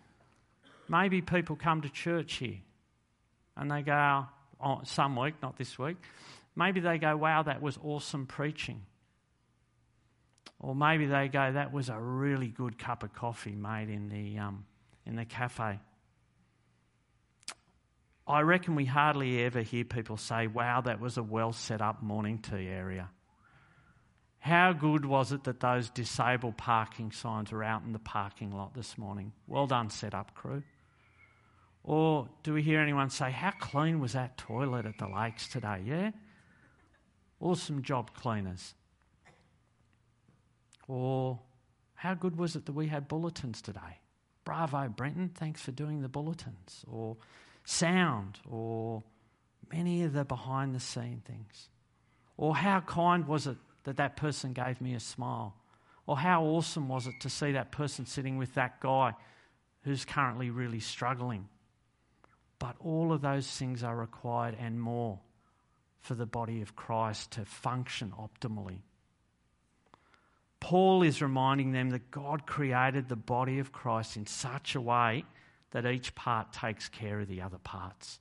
Maybe 0.89 1.23
people 1.23 1.57
come 1.57 1.83
to 1.83 1.89
church 1.89 2.35
here 2.35 2.59
and 3.57 3.71
they 3.71 3.83
go, 3.83 4.27
oh, 4.61 4.81
some 4.85 5.17
week, 5.17 5.35
not 5.43 5.57
this 5.57 5.79
week. 5.79 5.97
Maybe 6.57 6.81
they 6.81 6.99
go, 6.99 7.17
wow, 7.17 7.43
that 7.43 7.63
was 7.63 7.79
awesome 7.83 8.27
preaching. 8.27 8.83
Or 10.61 10.75
maybe 10.75 11.07
they 11.07 11.29
go, 11.29 11.53
that 11.53 11.73
was 11.73 11.89
a 11.89 11.99
really 11.99 12.49
good 12.49 12.79
cup 12.79 13.03
of 13.03 13.15
coffee 13.15 13.55
made 13.55 13.89
in 13.89 14.09
the, 14.09 14.39
um, 14.39 14.65
in 15.07 15.17
the 15.17 15.25
cafe. 15.25 15.81
I 18.27 18.41
reckon 18.41 18.75
we 18.75 18.87
hardly 18.87 19.43
ever 19.45 19.61
hear 19.61 19.85
people 19.85 20.17
say, 20.17 20.47
wow, 20.47 20.81
that 20.81 21.01
was 21.01 21.19
a 21.19 21.23
well 21.23 21.53
set 21.53 21.83
up 21.83 22.03
morning 22.03 22.39
tea 22.39 22.69
area. 22.69 23.11
How 24.39 24.73
good 24.73 25.05
was 25.05 25.33
it 25.33 25.45
that 25.45 25.61
those 25.61 25.91
disabled 25.91 26.57
parking 26.57 27.13
signs 27.13 27.53
were 27.53 27.65
out 27.65 27.83
in 27.85 27.93
the 27.93 27.99
parking 27.99 28.51
lot 28.51 28.75
this 28.75 28.99
morning? 28.99 29.33
Well 29.47 29.67
done, 29.67 29.91
set 29.91 30.15
up 30.15 30.35
crew. 30.35 30.63
Or 31.83 32.29
do 32.43 32.55
we 32.55 32.63
hear 32.63 32.81
anyone 32.81 33.11
say, 33.11 33.31
How 33.31 33.53
clean 33.53 34.01
was 34.01 34.13
that 34.15 34.39
toilet 34.39 34.87
at 34.87 34.99
the 34.99 35.09
lakes 35.09 35.49
today? 35.49 35.83
Yeah? 35.85 36.11
Awesome 37.41 37.83
job, 37.83 38.15
cleaners. 38.15 38.75
Or 40.89 41.41
how 41.95 42.15
good 42.15 42.37
was 42.37 42.57
it 42.57 42.67
that 42.67 42.73
we 42.73 42.89
had 42.89 43.09
bulletins 43.09 43.63
today? 43.63 43.99
Bravo, 44.45 44.89
Brenton, 44.89 45.31
thanks 45.35 45.61
for 45.61 45.73
doing 45.73 46.03
the 46.03 46.09
bulletins. 46.09 46.85
Or 46.91 47.17
sound, 47.65 48.39
or 48.49 49.03
many 49.73 50.03
of 50.03 50.13
the 50.13 50.25
behind 50.25 50.75
the 50.75 50.81
scene 50.81 51.23
things. 51.25 51.69
Or 52.37 52.55
how 52.55 52.81
kind 52.81 53.27
was 53.27 53.47
it 53.47 53.57
that 53.85 53.97
that 53.97 54.17
person 54.17 54.53
gave 54.53 54.81
me 54.81 54.95
a 54.95 55.01
smile? 55.01 55.55
Or 56.07 56.19
how 56.19 56.45
awesome 56.45 56.89
was 56.89 57.07
it 57.07 57.21
to 57.21 57.31
see 57.31 57.53
that 57.53 57.73
person 57.73 58.07
sitting 58.07 58.37
with 58.37 58.55
that 58.55 58.81
guy 58.81 59.15
who's 59.83 60.05
currently 60.05 60.51
really 60.51 60.81
struggling? 60.81 61.49
But 62.59 62.77
all 62.81 63.13
of 63.13 63.23
those 63.23 63.47
things 63.47 63.83
are 63.83 63.97
required 63.97 64.57
and 64.59 64.81
more 64.81 65.21
for 66.01 66.15
the 66.15 66.27
body 66.27 66.61
of 66.61 66.77
Christ 66.77 67.33
to 67.33 67.45
function 67.45 68.13
optimally. 68.19 68.81
Paul 70.65 71.03
is 71.03 71.21
reminding 71.21 71.73
them 71.73 71.91
that 71.91 72.11
God 72.11 72.47
created 72.47 73.11
the 73.11 73.17
body 73.17 73.59
of 73.59 73.71
Christ 73.71 74.17
in 74.17 74.25
such 74.25 74.75
a 74.75 74.81
way 74.81 75.27
that 75.73 75.85
each 75.85 76.15
part 76.15 76.55
takes 76.55 76.89
care 76.89 77.21
of 77.21 77.29
the 77.29 77.43
other 77.43 77.59
parts. 77.59 78.19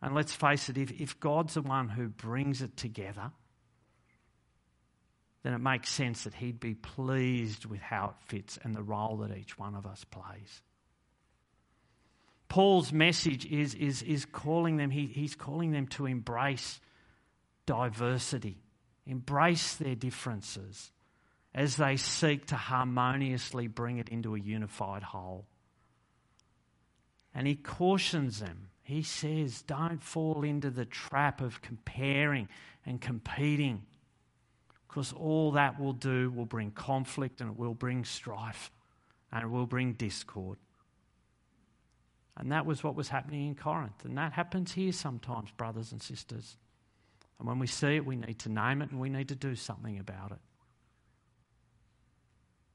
And 0.00 0.14
let's 0.14 0.32
face 0.32 0.68
it, 0.68 0.78
if, 0.78 0.92
if 1.00 1.18
God's 1.18 1.54
the 1.54 1.62
one 1.62 1.88
who 1.88 2.06
brings 2.06 2.62
it 2.62 2.76
together, 2.76 3.32
then 5.42 5.54
it 5.54 5.58
makes 5.58 5.90
sense 5.90 6.22
that 6.22 6.34
He'd 6.34 6.60
be 6.60 6.74
pleased 6.74 7.66
with 7.66 7.80
how 7.80 8.14
it 8.14 8.28
fits 8.28 8.56
and 8.62 8.72
the 8.72 8.84
role 8.84 9.16
that 9.16 9.36
each 9.36 9.58
one 9.58 9.74
of 9.74 9.86
us 9.86 10.04
plays. 10.04 10.62
Paul's 12.48 12.92
message 12.92 13.44
is, 13.46 13.74
is, 13.74 14.02
is 14.02 14.24
calling 14.24 14.76
them, 14.76 14.90
he, 14.90 15.06
he's 15.06 15.34
calling 15.34 15.72
them 15.72 15.88
to 15.88 16.06
embrace 16.06 16.78
diversity, 17.66 18.62
embrace 19.06 19.74
their 19.74 19.94
differences 19.94 20.92
as 21.54 21.76
they 21.76 21.96
seek 21.96 22.46
to 22.46 22.56
harmoniously 22.56 23.66
bring 23.66 23.98
it 23.98 24.08
into 24.08 24.34
a 24.34 24.40
unified 24.40 25.02
whole. 25.02 25.46
And 27.34 27.46
he 27.46 27.54
cautions 27.54 28.40
them. 28.40 28.68
He 28.82 29.02
says, 29.02 29.62
don't 29.62 30.02
fall 30.02 30.44
into 30.44 30.70
the 30.70 30.84
trap 30.84 31.40
of 31.40 31.62
comparing 31.62 32.48
and 32.84 33.00
competing, 33.00 33.82
because 34.88 35.12
all 35.12 35.52
that 35.52 35.78
will 35.78 35.92
do 35.92 36.30
will 36.30 36.46
bring 36.46 36.70
conflict 36.72 37.40
and 37.40 37.50
it 37.50 37.56
will 37.56 37.74
bring 37.74 38.04
strife 38.04 38.70
and 39.30 39.44
it 39.44 39.48
will 39.48 39.66
bring 39.66 39.92
discord. 39.92 40.58
And 42.36 42.50
that 42.50 42.66
was 42.66 42.82
what 42.82 42.94
was 42.94 43.08
happening 43.08 43.46
in 43.46 43.54
Corinth. 43.54 44.04
And 44.04 44.16
that 44.18 44.32
happens 44.32 44.72
here 44.72 44.92
sometimes, 44.92 45.50
brothers 45.52 45.92
and 45.92 46.02
sisters. 46.02 46.56
And 47.42 47.48
when 47.48 47.58
we 47.58 47.66
see 47.66 47.96
it, 47.96 48.06
we 48.06 48.14
need 48.14 48.38
to 48.38 48.48
name 48.48 48.82
it 48.82 48.92
and 48.92 49.00
we 49.00 49.08
need 49.08 49.30
to 49.30 49.34
do 49.34 49.56
something 49.56 49.98
about 49.98 50.30
it. 50.30 50.38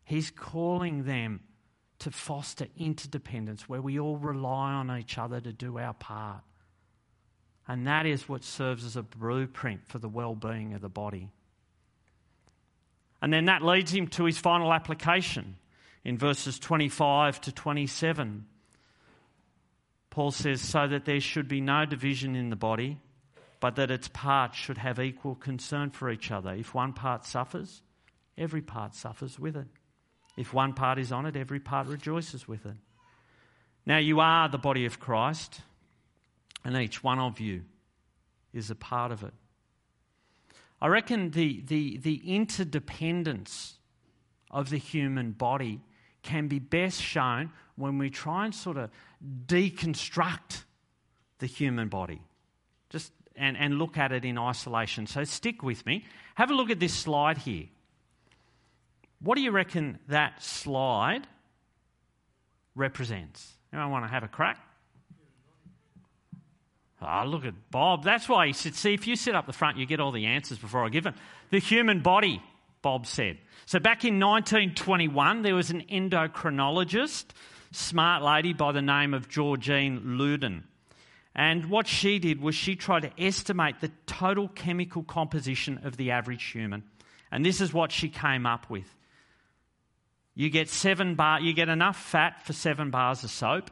He's 0.04 0.30
calling 0.30 1.06
them 1.06 1.40
to 2.00 2.12
foster 2.12 2.68
interdependence 2.78 3.70
where 3.70 3.82
we 3.82 3.98
all 3.98 4.18
rely 4.18 4.74
on 4.74 4.92
each 4.92 5.18
other 5.18 5.40
to 5.40 5.54
do 5.54 5.78
our 5.78 5.94
part. 5.94 6.42
And 7.66 7.88
that 7.88 8.06
is 8.06 8.28
what 8.28 8.44
serves 8.44 8.84
as 8.84 8.98
a 8.98 9.04
blueprint 9.04 9.88
for 9.88 10.00
the 10.00 10.10
well 10.10 10.36
being 10.36 10.74
of 10.74 10.82
the 10.82 10.90
body. 10.90 11.30
And 13.22 13.32
then 13.32 13.46
that 13.46 13.64
leads 13.64 13.94
him 13.94 14.08
to 14.08 14.26
his 14.26 14.38
final 14.38 14.74
application 14.74 15.56
in 16.04 16.18
verses 16.18 16.60
25 16.60 17.40
to 17.40 17.54
27. 17.54 18.46
Paul 20.10 20.32
says, 20.32 20.60
So 20.60 20.90
that 20.90 21.06
there 21.06 21.22
should 21.22 21.48
be 21.48 21.62
no 21.62 21.86
division 21.86 22.36
in 22.36 22.50
the 22.50 22.58
body, 22.58 23.00
but 23.60 23.76
that 23.76 23.92
its 23.92 24.08
parts 24.08 24.58
should 24.58 24.78
have 24.78 25.00
equal 25.00 25.36
concern 25.36 25.90
for 25.90 26.10
each 26.10 26.32
other. 26.32 26.54
If 26.54 26.74
one 26.74 26.94
part 26.94 27.26
suffers, 27.26 27.82
every 28.38 28.62
part 28.62 28.96
suffers 28.96 29.40
with 29.40 29.56
it. 29.56 29.68
If 30.38 30.54
one 30.54 30.74
part 30.74 31.00
is 31.00 31.12
honoured, 31.12 31.36
every 31.36 31.60
part 31.60 31.88
rejoices 31.88 32.48
with 32.48 32.66
it. 32.66 32.76
Now 33.86 33.98
you 33.98 34.20
are 34.20 34.48
the 34.48 34.58
body 34.58 34.86
of 34.86 35.00
Christ, 35.00 35.62
and 36.64 36.76
each 36.76 37.04
one 37.04 37.20
of 37.20 37.40
you 37.40 37.64
is 38.54 38.70
a 38.70 38.76
part 38.76 39.12
of 39.12 39.24
it. 39.24 39.34
I 40.80 40.88
reckon 40.88 41.32
the, 41.32 41.62
the, 41.66 41.98
the 41.98 42.36
interdependence 42.36 43.76
of 44.52 44.70
the 44.70 44.78
human 44.78 45.32
body 45.32 45.82
can 46.22 46.48
be 46.48 46.60
best 46.60 47.02
shown 47.02 47.52
when 47.76 47.98
we 47.98 48.10
try 48.10 48.46
and 48.46 48.54
sort 48.54 48.78
of 48.78 48.92
deconstruct 49.48 50.64
the 51.40 51.46
human 51.46 51.88
body. 51.88 52.22
Just 52.90 53.12
and, 53.38 53.56
and 53.58 53.78
look 53.78 53.98
at 53.98 54.12
it 54.12 54.26
in 54.26 54.38
isolation. 54.38 55.08
So 55.08 55.24
stick 55.24 55.64
with 55.64 55.86
me. 55.86 56.04
Have 56.36 56.52
a 56.52 56.54
look 56.54 56.70
at 56.70 56.80
this 56.80 56.94
slide 56.94 57.38
here. 57.38 57.66
What 59.20 59.36
do 59.36 59.42
you 59.42 59.52
reckon 59.52 60.00
that 60.10 60.44
slide 60.44 61.28
represents? 62.76 63.54
Anyone 63.74 63.92
want 63.92 64.06
to 64.06 64.12
have 64.12 64.24
a 64.24 64.28
crack? 64.28 64.60
Ah, 67.02 67.24
oh, 67.24 67.28
look 67.28 67.46
at 67.46 67.54
Bob. 67.70 68.04
That's 68.04 68.28
why 68.28 68.48
he 68.48 68.54
said, 68.54 68.74
see, 68.74 68.94
if 68.94 69.08
you 69.08 69.16
sit 69.16 69.36
up 69.36 69.46
the 69.46 69.54
front, 69.54 69.78
you 69.78 69.86
get 69.86 70.00
all 70.00 70.12
the 70.12 70.26
answers 70.26 70.58
before 70.58 70.84
I 70.84 70.90
give 70.90 71.04
them. 71.04 71.14
The 71.52 71.60
human 71.60 72.02
body, 72.02 72.42
Bob 72.82 73.06
said. 73.06 73.38
So 73.66 73.80
back 73.80 74.04
in 74.04 74.20
1921, 74.20 75.44
there 75.44 75.56
was 75.56 75.70
an 75.70 75.84
endocrinologist, 75.92 77.26
smart 77.72 78.24
lady 78.24 78.54
by 78.54 78.72
the 78.72 78.82
name 78.82 79.14
of 79.14 79.30
Georgine 79.30 80.18
Loudon. 80.18 80.64
And 81.38 81.70
what 81.70 81.88
she 81.88 82.18
did 82.18 82.42
was 82.42 82.56
she 82.56 82.76
tried 82.76 83.04
to 83.04 83.24
estimate 83.24 83.80
the 83.80 83.92
total 84.08 84.48
chemical 84.48 85.04
composition 85.04 85.82
of 85.84 85.96
the 85.96 86.10
average 86.10 86.44
human. 86.44 86.84
And 87.32 87.46
this 87.46 87.62
is 87.62 87.72
what 87.72 87.92
she 87.92 88.10
came 88.10 88.48
up 88.48 88.72
with. 88.72 88.92
You 90.34 90.50
get 90.50 90.68
seven 90.68 91.14
bar, 91.14 91.40
you 91.40 91.54
get 91.54 91.70
enough 91.70 91.96
fat 91.96 92.44
for 92.44 92.54
seven 92.54 92.90
bars 92.90 93.24
of 93.24 93.30
soap. 93.30 93.70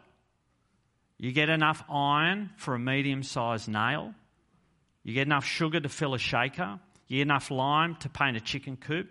You 1.17 1.32
get 1.32 1.49
enough 1.49 1.84
iron 1.89 2.51
for 2.58 2.75
a 2.75 2.80
medium 2.80 3.23
sized 3.23 3.67
nail. 3.67 4.13
You 5.04 5.13
get 5.13 5.28
enough 5.28 5.45
sugar 5.45 5.80
to 5.80 5.89
fill 5.89 6.13
a 6.13 6.19
shaker. 6.19 6.80
You 7.08 7.17
get 7.17 7.23
enough 7.23 7.49
lime 7.49 7.95
to 7.97 8.10
paint 8.10 8.38
a 8.38 8.41
chicken 8.41 8.78
coop. 8.78 9.08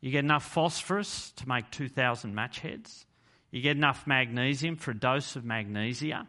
You 0.00 0.10
get 0.10 0.24
enough 0.24 0.44
phosphorus 0.44 1.30
to 1.36 1.48
make 1.48 1.70
2,000 1.70 2.34
match 2.34 2.58
heads. 2.58 3.06
You 3.50 3.62
get 3.62 3.76
enough 3.76 4.06
magnesium 4.06 4.76
for 4.76 4.90
a 4.90 4.98
dose 4.98 5.36
of 5.36 5.44
magnesia. 5.44 6.26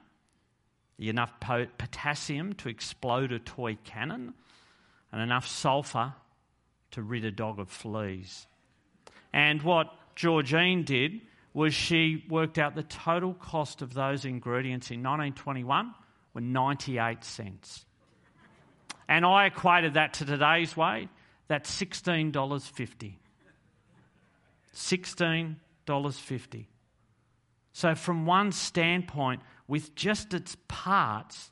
Enough 1.10 1.39
potassium 1.39 2.54
to 2.54 2.70
explode 2.70 3.32
a 3.32 3.39
toy 3.39 3.78
cannon. 3.84 4.34
And 5.12 5.22
enough 5.22 5.48
sulfur 5.48 6.13
to 6.92 7.02
rid 7.02 7.26
a 7.26 7.32
dog 7.32 7.60
of 7.60 7.70
fleas. 7.70 8.48
And 9.32 9.62
what 9.62 9.92
Georgine 10.16 10.84
did 10.84 11.22
was 11.54 11.74
she 11.74 12.24
worked 12.30 12.58
out 12.58 12.76
the 12.76 12.84
total 12.84 13.34
cost 13.34 13.82
of 13.82 13.94
those 13.94 14.26
ingredients 14.26 14.89
in 14.89 15.00
1921 15.04 15.94
were 16.34 16.42
98 16.42 17.24
cents. 17.24 17.86
And 19.08 19.26
I 19.26 19.46
equated 19.48 19.96
that 19.96 20.13
to 20.16 20.26
today's 20.26 20.76
way, 20.76 21.10
that's 21.48 21.70
$16.50. 21.80 23.13
$16.50. 24.76 26.66
So, 27.74 27.96
from 27.96 28.28
one 28.28 28.52
standpoint, 28.52 29.42
with 29.68 29.96
just 29.96 30.34
its 30.34 30.56
parts, 30.68 31.50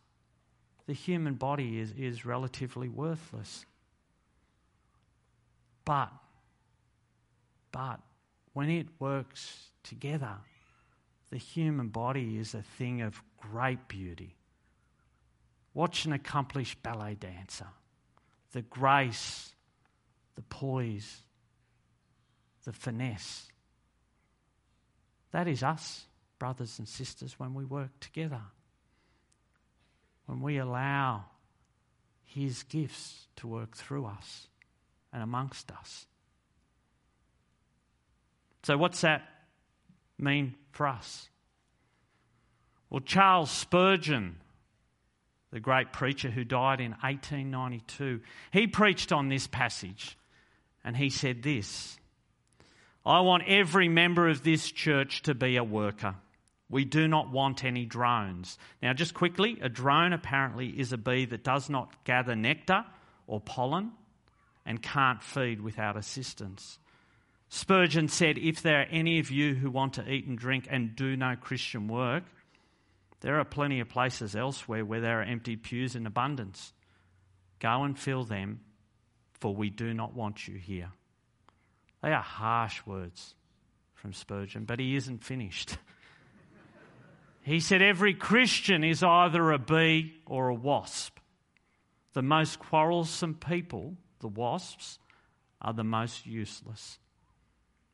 the 0.85 0.93
human 0.93 1.33
body 1.33 1.79
is, 1.79 1.91
is 1.97 2.25
relatively 2.25 2.87
worthless. 2.87 3.65
But, 5.83 6.11
but, 7.71 7.99
when 8.53 8.69
it 8.69 8.87
works 8.99 9.71
together, 9.83 10.35
the 11.31 11.37
human 11.37 11.87
body 11.87 12.37
is 12.37 12.53
a 12.53 12.61
thing 12.61 13.01
of 13.01 13.21
great 13.39 13.87
beauty. 13.87 14.35
Watch 15.73 16.05
an 16.05 16.13
accomplished 16.13 16.83
ballet 16.83 17.15
dancer. 17.15 17.67
The 18.51 18.61
grace, 18.61 19.55
the 20.35 20.41
poise, 20.43 21.21
the 22.63 22.73
finesse. 22.73 23.47
That 25.31 25.47
is 25.47 25.63
us, 25.63 26.05
brothers 26.41 26.79
and 26.79 26.87
sisters, 26.87 27.37
when 27.37 27.53
we 27.53 27.63
work 27.63 27.91
together. 27.99 28.41
When 30.25 30.41
we 30.41 30.57
allow 30.57 31.25
His 32.23 32.63
gifts 32.63 33.27
to 33.35 33.47
work 33.47 33.77
through 33.77 34.07
us 34.07 34.47
and 35.13 35.21
amongst 35.21 35.71
us. 35.71 36.07
So, 38.63 38.75
what's 38.75 39.01
that 39.01 39.21
mean 40.17 40.55
for 40.71 40.87
us? 40.87 41.29
Well, 42.89 43.01
Charles 43.01 43.51
Spurgeon, 43.51 44.37
the 45.51 45.59
great 45.59 45.93
preacher 45.93 46.31
who 46.31 46.43
died 46.43 46.81
in 46.81 46.93
1892, 47.03 48.19
he 48.51 48.65
preached 48.65 49.11
on 49.11 49.29
this 49.29 49.45
passage 49.45 50.17
and 50.83 50.97
he 50.97 51.11
said 51.11 51.43
this 51.43 51.99
I 53.05 53.19
want 53.19 53.43
every 53.45 53.89
member 53.89 54.27
of 54.27 54.41
this 54.41 54.71
church 54.71 55.21
to 55.21 55.35
be 55.35 55.57
a 55.57 55.63
worker. 55.63 56.15
We 56.71 56.85
do 56.85 57.07
not 57.07 57.29
want 57.29 57.65
any 57.65 57.85
drones. 57.85 58.57
Now, 58.81 58.93
just 58.93 59.13
quickly, 59.13 59.59
a 59.61 59.67
drone 59.67 60.13
apparently 60.13 60.67
is 60.69 60.93
a 60.93 60.97
bee 60.97 61.25
that 61.25 61.43
does 61.43 61.69
not 61.69 62.05
gather 62.05 62.35
nectar 62.35 62.85
or 63.27 63.41
pollen 63.41 63.91
and 64.65 64.81
can't 64.81 65.21
feed 65.21 65.59
without 65.59 65.97
assistance. 65.97 66.79
Spurgeon 67.49 68.07
said, 68.07 68.37
If 68.37 68.61
there 68.61 68.79
are 68.79 68.87
any 68.89 69.19
of 69.19 69.29
you 69.29 69.53
who 69.53 69.69
want 69.69 69.95
to 69.95 70.09
eat 70.09 70.25
and 70.25 70.37
drink 70.37 70.65
and 70.69 70.95
do 70.95 71.17
no 71.17 71.35
Christian 71.35 71.89
work, 71.89 72.23
there 73.19 73.37
are 73.37 73.45
plenty 73.45 73.81
of 73.81 73.89
places 73.89 74.33
elsewhere 74.33 74.85
where 74.85 75.01
there 75.01 75.19
are 75.19 75.23
empty 75.23 75.57
pews 75.57 75.95
in 75.95 76.07
abundance. 76.07 76.71
Go 77.59 77.83
and 77.83 77.99
fill 77.99 78.23
them, 78.23 78.61
for 79.33 79.53
we 79.53 79.69
do 79.69 79.93
not 79.93 80.15
want 80.15 80.47
you 80.47 80.55
here. 80.55 80.91
They 82.01 82.13
are 82.13 82.21
harsh 82.21 82.81
words 82.85 83.35
from 83.93 84.13
Spurgeon, 84.13 84.63
but 84.63 84.79
he 84.79 84.95
isn't 84.95 85.25
finished. 85.25 85.77
he 87.43 87.59
said, 87.59 87.81
Every 87.81 88.13
Christian 88.13 88.83
is 88.83 89.03
either 89.03 89.51
a 89.51 89.59
bee 89.59 90.13
or 90.25 90.49
a 90.49 90.55
wasp. 90.55 91.17
The 92.13 92.21
most 92.21 92.59
quarrelsome 92.59 93.35
people, 93.35 93.95
the 94.19 94.27
wasps, 94.27 94.99
are 95.61 95.73
the 95.73 95.83
most 95.83 96.25
useless. 96.25 96.99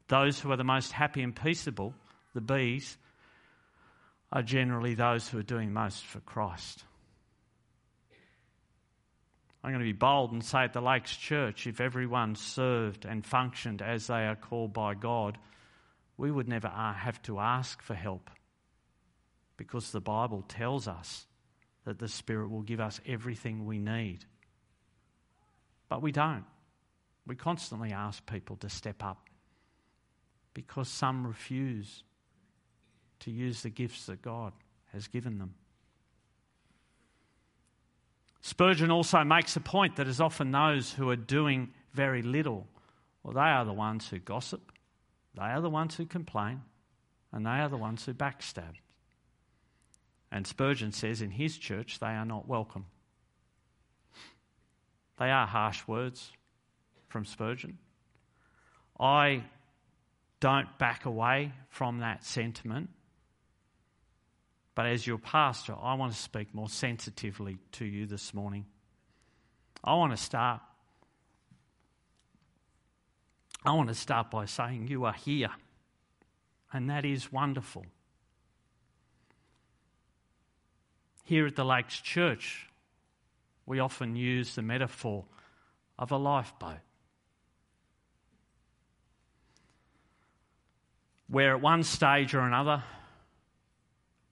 Those 0.07 0.39
who 0.39 0.51
are 0.51 0.57
the 0.57 0.63
most 0.63 0.91
happy 0.91 1.21
and 1.21 1.35
peaceable, 1.35 1.93
the 2.33 2.41
bees, 2.41 2.97
are 4.31 4.41
generally 4.41 4.95
those 4.95 5.27
who 5.27 5.37
are 5.37 5.43
doing 5.43 5.71
most 5.71 6.05
for 6.05 6.19
Christ. 6.21 6.83
I'm 9.63 9.71
going 9.71 9.79
to 9.79 9.85
be 9.85 9.93
bold 9.93 10.31
and 10.31 10.43
say 10.43 10.59
at 10.59 10.73
the 10.73 10.81
Lakes 10.81 11.15
Church 11.15 11.67
if 11.67 11.81
everyone 11.81 12.35
served 12.35 13.05
and 13.05 13.25
functioned 13.25 13.81
as 13.81 14.07
they 14.07 14.25
are 14.25 14.35
called 14.35 14.73
by 14.73 14.93
God, 14.93 15.37
we 16.17 16.31
would 16.31 16.47
never 16.47 16.69
have 16.69 17.21
to 17.23 17.39
ask 17.39 17.81
for 17.81 17.93
help 17.93 18.29
because 19.57 19.91
the 19.91 20.01
Bible 20.01 20.43
tells 20.47 20.87
us 20.87 21.25
that 21.83 21.99
the 21.99 22.07
Spirit 22.07 22.49
will 22.49 22.61
give 22.61 22.79
us 22.79 23.01
everything 23.05 23.65
we 23.65 23.79
need. 23.79 24.19
But 25.89 26.01
we 26.01 26.11
don't. 26.11 26.45
We 27.25 27.35
constantly 27.35 27.91
ask 27.91 28.25
people 28.25 28.55
to 28.57 28.69
step 28.69 29.03
up 29.03 29.29
because 30.53 30.87
some 30.87 31.25
refuse 31.25 32.03
to 33.19 33.31
use 33.31 33.63
the 33.63 33.69
gifts 33.69 34.05
that 34.05 34.21
God 34.21 34.53
has 34.93 35.07
given 35.07 35.37
them. 35.37 35.55
Spurgeon 38.41 38.91
also 38.91 39.23
makes 39.23 39.55
a 39.55 39.59
point 39.59 39.97
that 39.97 40.07
is 40.07 40.21
often 40.21 40.51
those 40.51 40.93
who 40.93 41.09
are 41.09 41.17
doing 41.17 41.69
very 41.93 42.21
little, 42.21 42.67
well, 43.23 43.33
they 43.33 43.39
are 43.41 43.65
the 43.65 43.73
ones 43.73 44.07
who 44.07 44.19
gossip, 44.19 44.71
they 45.35 45.43
are 45.43 45.61
the 45.61 45.69
ones 45.69 45.95
who 45.95 46.05
complain, 46.05 46.61
and 47.31 47.45
they 47.45 47.49
are 47.49 47.69
the 47.69 47.77
ones 47.77 48.05
who 48.05 48.13
backstab. 48.13 48.75
And 50.31 50.45
Spurgeon 50.45 50.91
says 50.91 51.21
in 51.21 51.31
his 51.31 51.57
church 51.57 51.99
they 51.99 52.07
are 52.07 52.25
not 52.25 52.47
welcome. 52.47 52.85
They 55.17 55.31
are 55.31 55.47
harsh 55.47 55.87
words 55.87 56.31
from 57.07 57.25
Spurgeon. 57.25 57.77
I 58.99 59.43
don't 60.39 60.77
back 60.77 61.05
away 61.05 61.53
from 61.69 61.99
that 61.99 62.23
sentiment 62.23 62.89
but 64.77 64.85
as 64.85 65.07
your 65.07 65.17
pastor, 65.17 65.73
I 65.81 65.95
want 65.95 66.13
to 66.13 66.19
speak 66.19 66.53
more 66.53 66.69
sensitively 66.69 67.57
to 67.71 67.85
you 67.85 68.05
this 68.05 68.31
morning. 68.31 68.67
I 69.83 69.95
want 69.95 70.15
to 70.15 70.17
start. 70.17 70.61
I 73.65 73.71
want 73.71 73.89
to 73.89 73.95
start 73.95 74.29
by 74.29 74.45
saying 74.45 74.87
you 74.87 75.05
are 75.05 75.13
here, 75.13 75.49
and 76.71 76.91
that 76.91 77.05
is 77.05 77.31
wonderful. 77.31 77.87
Here 81.27 81.45
at 81.45 81.57
the 81.57 81.65
Lakes 81.65 81.99
Church, 81.99 82.69
we 83.65 83.79
often 83.79 84.15
use 84.15 84.55
the 84.55 84.61
metaphor 84.61 85.25
of 85.99 86.13
a 86.13 86.15
lifeboat. 86.15 86.79
Where 91.27 91.53
at 91.53 91.61
one 91.61 91.83
stage 91.83 92.33
or 92.33 92.39
another, 92.39 92.81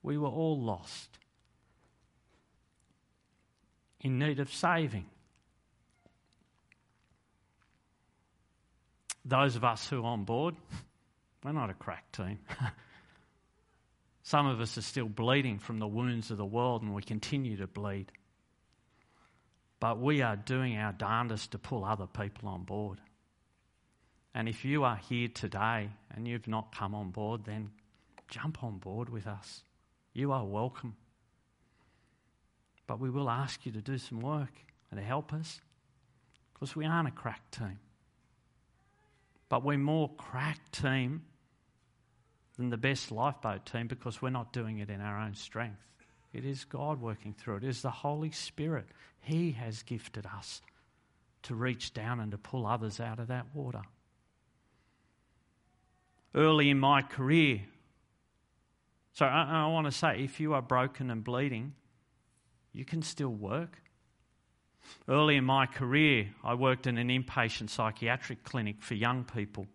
we 0.03 0.17
were 0.17 0.29
all 0.29 0.57
lost, 0.57 1.09
in 3.99 4.17
need 4.17 4.39
of 4.39 4.53
saving. 4.53 5.07
Those 9.25 9.57
of 9.57 9.65
us 9.65 9.89
who 9.89 10.01
are 10.01 10.05
on 10.05 10.23
board, 10.23 10.55
we're 11.43 11.51
not 11.51 11.69
a 11.69 11.73
crack 11.73 12.09
team. 12.13 12.39
Some 14.25 14.47
of 14.47 14.59
us 14.59 14.75
are 14.75 14.81
still 14.81 15.07
bleeding 15.07 15.59
from 15.59 15.77
the 15.77 15.87
wounds 15.87 16.31
of 16.31 16.37
the 16.37 16.45
world 16.45 16.81
and 16.81 16.95
we 16.95 17.03
continue 17.03 17.57
to 17.57 17.67
bleed. 17.67 18.11
But 19.79 19.99
we 19.99 20.23
are 20.23 20.35
doing 20.35 20.77
our 20.77 20.93
darndest 20.93 21.51
to 21.51 21.59
pull 21.59 21.85
other 21.85 22.07
people 22.07 22.49
on 22.49 22.63
board. 22.63 22.99
And 24.33 24.49
if 24.49 24.65
you 24.65 24.83
are 24.83 24.95
here 24.95 25.27
today 25.27 25.91
and 26.09 26.27
you've 26.27 26.47
not 26.47 26.75
come 26.75 26.95
on 26.95 27.11
board, 27.11 27.45
then 27.45 27.69
jump 28.27 28.63
on 28.63 28.79
board 28.79 29.09
with 29.09 29.27
us. 29.27 29.61
You 30.13 30.31
are 30.31 30.43
welcome. 30.43 30.95
But 32.87 32.99
we 32.99 33.11
will 33.11 33.29
ask 33.29 33.63
you 33.63 33.71
to 33.73 33.81
do 33.81 33.99
some 33.99 34.21
work 34.21 34.53
and 34.89 34.99
to 34.99 35.05
help 35.05 35.33
us 35.33 35.61
because 36.51 36.75
we 36.75 36.83
aren't 36.83 37.09
a 37.09 37.11
crack 37.11 37.51
team. 37.51 37.77
But 39.49 39.63
we're 39.63 39.77
more 39.77 40.09
crack 40.17 40.71
team 40.71 41.21
than 42.57 42.69
the 42.69 42.77
best 42.77 43.11
lifeboat 43.11 43.65
team 43.65 43.87
because 43.87 44.21
we're 44.21 44.29
not 44.29 44.53
doing 44.53 44.79
it 44.79 44.89
in 44.89 45.01
our 45.01 45.19
own 45.19 45.35
strength. 45.35 45.81
It 46.33 46.45
is 46.45 46.65
God 46.65 46.99
working 47.01 47.33
through 47.33 47.57
it. 47.57 47.63
It 47.63 47.69
is 47.69 47.81
the 47.81 47.91
Holy 47.91 48.31
Spirit. 48.31 48.87
He 49.19 49.51
has 49.51 49.83
gifted 49.83 50.25
us 50.25 50.61
to 51.43 51.55
reach 51.55 51.93
down 51.93 52.19
and 52.19 52.31
to 52.31 52.37
pull 52.37 52.65
others 52.65 52.99
out 52.99 53.19
of 53.19 53.27
that 53.27 53.45
water. 53.53 53.81
Early 56.33 56.69
in 56.69 56.79
my 56.79 57.01
career, 57.01 57.61
so 59.13 59.25
I, 59.25 59.63
I 59.63 59.67
want 59.67 59.85
to 59.85 59.91
say 59.91 60.19
if 60.19 60.41
you 60.41 60.53
are 60.53 60.61
broken 60.61 61.09
and 61.09 61.23
bleeding, 61.23 61.73
you 62.73 62.83
can 62.83 63.01
still 63.01 63.29
work. 63.29 63.81
Early 65.07 65.37
in 65.37 65.45
my 65.45 65.65
career, 65.65 66.27
I 66.43 66.53
worked 66.55 66.85
in 66.85 66.97
an 66.97 67.07
inpatient 67.07 67.69
psychiatric 67.69 68.43
clinic 68.43 68.81
for 68.81 68.93
young 68.93 69.23
people. 69.23 69.67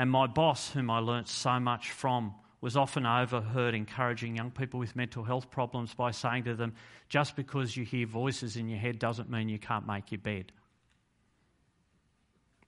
And 0.00 0.10
my 0.10 0.26
boss, 0.26 0.70
whom 0.70 0.90
I 0.90 1.00
learnt 1.00 1.28
so 1.28 1.60
much 1.60 1.90
from, 1.90 2.34
was 2.62 2.74
often 2.74 3.04
overheard 3.04 3.74
encouraging 3.74 4.34
young 4.34 4.50
people 4.50 4.80
with 4.80 4.96
mental 4.96 5.24
health 5.24 5.50
problems 5.50 5.92
by 5.92 6.10
saying 6.10 6.44
to 6.44 6.54
them, 6.54 6.72
just 7.10 7.36
because 7.36 7.76
you 7.76 7.84
hear 7.84 8.06
voices 8.06 8.56
in 8.56 8.70
your 8.70 8.78
head 8.78 8.98
doesn't 8.98 9.28
mean 9.28 9.50
you 9.50 9.58
can't 9.58 9.86
make 9.86 10.10
your 10.10 10.18
bed. 10.18 10.52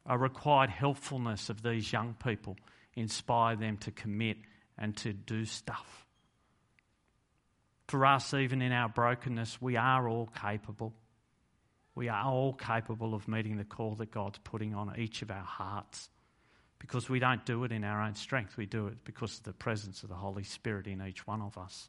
A 0.05 0.19
required 0.19 0.69
helpfulness 0.69 1.49
of 1.49 1.63
these 1.63 1.91
young 1.91 2.15
people 2.23 2.59
inspired 2.97 3.61
them 3.61 3.79
to 3.79 3.91
commit 3.91 4.37
and 4.77 4.95
to 4.99 5.15
do 5.15 5.47
stuff. 5.47 6.05
For 7.89 8.05
us, 8.05 8.35
even 8.35 8.61
in 8.61 8.73
our 8.73 8.91
brokenness, 8.91 9.59
we 9.59 9.79
are 9.79 10.07
all 10.07 10.29
capable. 10.39 10.93
We 11.95 12.11
are 12.11 12.27
all 12.27 12.53
capable 12.53 13.15
of 13.15 13.27
meeting 13.27 13.57
the 13.57 13.65
call 13.65 13.95
that 13.95 14.11
God's 14.11 14.39
putting 14.45 14.75
on 14.75 14.93
each 14.99 15.23
of 15.23 15.31
our 15.31 15.45
hearts 15.45 16.11
because 16.83 17.09
we 17.09 17.21
don't 17.21 17.47
do 17.47 17.63
it 17.63 17.71
in 17.71 17.85
our 17.85 18.03
own 18.03 18.17
strength. 18.17 18.57
We 18.57 18.67
do 18.67 18.89
it 18.89 19.05
because 19.05 19.39
of 19.39 19.45
the 19.45 19.53
presence 19.53 20.03
of 20.03 20.09
the 20.09 20.17
Holy 20.17 20.43
Spirit 20.43 20.89
in 20.89 21.01
each 21.01 21.25
one 21.29 21.41
of 21.41 21.57
us. 21.57 21.89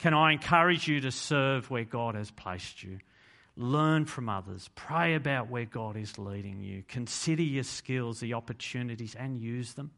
Can 0.00 0.12
I 0.12 0.32
encourage 0.32 0.88
you 0.88 1.00
to 1.02 1.12
serve 1.12 1.70
where 1.70 1.84
God 1.84 2.16
has 2.16 2.32
placed 2.32 2.82
you? 2.82 2.98
Learn 3.56 4.04
from 4.04 4.28
others. 4.28 4.68
Pray 4.74 5.14
about 5.14 5.50
where 5.50 5.66
God 5.66 5.96
is 5.96 6.18
leading 6.18 6.60
you. 6.60 6.82
Consider 6.88 7.44
your 7.44 7.62
skills, 7.62 8.18
the 8.18 8.34
opportunities, 8.34 9.14
and 9.14 9.38
use 9.38 9.74
them. 9.74 9.92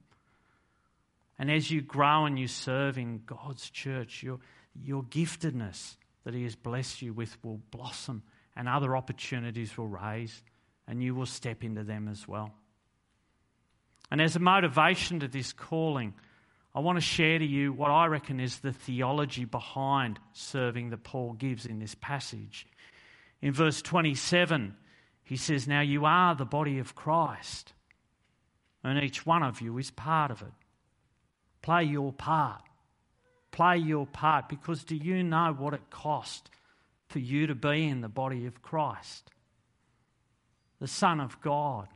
And 1.38 1.50
as 1.50 1.70
you 1.70 1.80
grow 1.80 2.26
and 2.26 2.38
you 2.38 2.46
serve 2.46 2.98
in 2.98 3.22
God's 3.24 3.70
church, 3.70 4.22
your, 4.22 4.38
your 4.84 5.02
giftedness 5.04 5.96
that 6.24 6.34
He 6.34 6.44
has 6.44 6.56
blessed 6.56 7.00
you 7.00 7.14
with 7.14 7.42
will 7.42 7.62
blossom 7.70 8.22
and 8.54 8.68
other 8.68 8.94
opportunities 8.94 9.78
will 9.78 9.88
raise 9.88 10.42
and 10.86 11.02
you 11.02 11.14
will 11.14 11.26
step 11.26 11.64
into 11.64 11.84
them 11.84 12.06
as 12.06 12.28
well. 12.28 12.52
And 14.10 14.20
as 14.20 14.36
a 14.36 14.40
motivation 14.40 15.20
to 15.20 15.28
this 15.28 15.52
calling, 15.52 16.14
I 16.74 16.80
want 16.80 16.96
to 16.96 17.02
share 17.02 17.38
to 17.38 17.44
you 17.44 17.72
what 17.72 17.90
I 17.90 18.06
reckon 18.06 18.40
is 18.40 18.58
the 18.58 18.72
theology 18.72 19.44
behind 19.44 20.18
serving 20.32 20.90
that 20.90 21.04
Paul 21.04 21.32
gives 21.32 21.66
in 21.66 21.78
this 21.78 21.94
passage. 21.94 22.66
In 23.42 23.52
verse 23.52 23.82
27, 23.82 24.74
he 25.24 25.36
says, 25.36 25.68
Now 25.68 25.80
you 25.80 26.04
are 26.04 26.34
the 26.34 26.44
body 26.44 26.78
of 26.78 26.94
Christ, 26.94 27.72
and 28.82 29.02
each 29.02 29.26
one 29.26 29.42
of 29.42 29.60
you 29.60 29.76
is 29.78 29.90
part 29.90 30.30
of 30.30 30.42
it. 30.42 30.52
Play 31.62 31.84
your 31.84 32.12
part. 32.12 32.62
Play 33.50 33.78
your 33.78 34.06
part 34.06 34.48
because 34.48 34.84
do 34.84 34.94
you 34.94 35.22
know 35.22 35.54
what 35.56 35.74
it 35.74 35.90
cost 35.90 36.50
for 37.08 37.18
you 37.18 37.46
to 37.46 37.54
be 37.54 37.88
in 37.88 38.00
the 38.02 38.08
body 38.08 38.46
of 38.46 38.62
Christ? 38.62 39.30
The 40.80 40.86
Son 40.86 41.18
of 41.20 41.40
God 41.40 41.88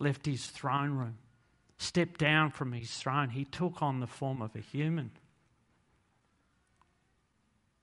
left 0.00 0.26
his 0.26 0.46
throne 0.46 0.92
room, 0.92 1.18
stepped 1.78 2.18
down 2.18 2.50
from 2.50 2.72
his 2.72 2.90
throne. 2.90 3.28
He 3.28 3.44
took 3.44 3.82
on 3.82 4.00
the 4.00 4.06
form 4.06 4.42
of 4.42 4.56
a 4.56 4.60
human. 4.60 5.12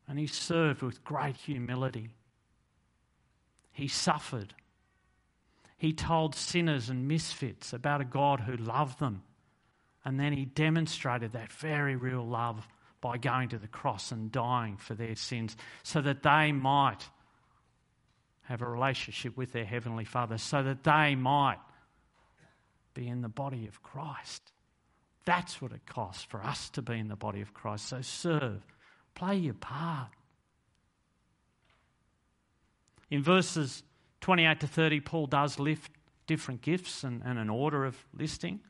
And 0.07 0.19
he 0.19 0.27
served 0.27 0.81
with 0.81 1.03
great 1.03 1.35
humility. 1.35 2.09
He 3.71 3.87
suffered. 3.87 4.53
He 5.77 5.93
told 5.93 6.33
sinners 6.33 6.89
and 6.89 7.07
misfits 7.07 7.71
about 7.71 8.01
a 8.01 8.05
God 8.05 8.41
who 8.41 8.57
loved 8.57 8.99
them. 8.99 9.23
And 10.03 10.19
then 10.19 10.33
he 10.33 10.45
demonstrated 10.45 11.33
that 11.33 11.51
very 11.51 11.95
real 11.95 12.25
love 12.25 12.67
by 13.01 13.17
going 13.17 13.49
to 13.49 13.59
the 13.59 13.67
cross 13.67 14.11
and 14.11 14.31
dying 14.31 14.77
for 14.77 14.95
their 14.95 15.15
sins 15.15 15.55
so 15.83 16.01
that 16.01 16.23
they 16.23 16.51
might 16.51 17.09
have 18.43 18.61
a 18.61 18.69
relationship 18.69 19.35
with 19.35 19.51
their 19.51 19.65
Heavenly 19.65 20.05
Father, 20.05 20.37
so 20.37 20.63
that 20.63 20.83
they 20.83 21.15
might 21.15 21.59
be 22.97 23.07
in 23.07 23.21
the 23.21 23.29
body 23.29 23.67
of 23.67 23.83
Christ. 23.83 24.51
That's 25.25 25.61
what 25.61 25.71
it 25.71 25.85
costs 25.85 26.23
for 26.23 26.43
us 26.43 26.69
to 26.71 26.81
be 26.81 26.97
in 26.97 27.09
the 27.09 27.15
body 27.15 27.41
of 27.41 27.53
Christ. 27.53 27.89
So 27.89 28.01
serve, 28.01 28.65
play 29.13 29.37
your 29.37 29.53
part. 29.53 30.09
In 33.11 33.21
verses 33.21 33.83
28 34.21 34.59
to 34.61 34.67
30, 34.67 34.99
Paul 35.01 35.27
does 35.27 35.59
lift 35.59 35.91
different 36.25 36.61
gifts 36.61 37.03
and, 37.03 37.21
and 37.23 37.37
an 37.37 37.49
order 37.49 37.85
of 37.85 37.95
listing. 38.17 38.61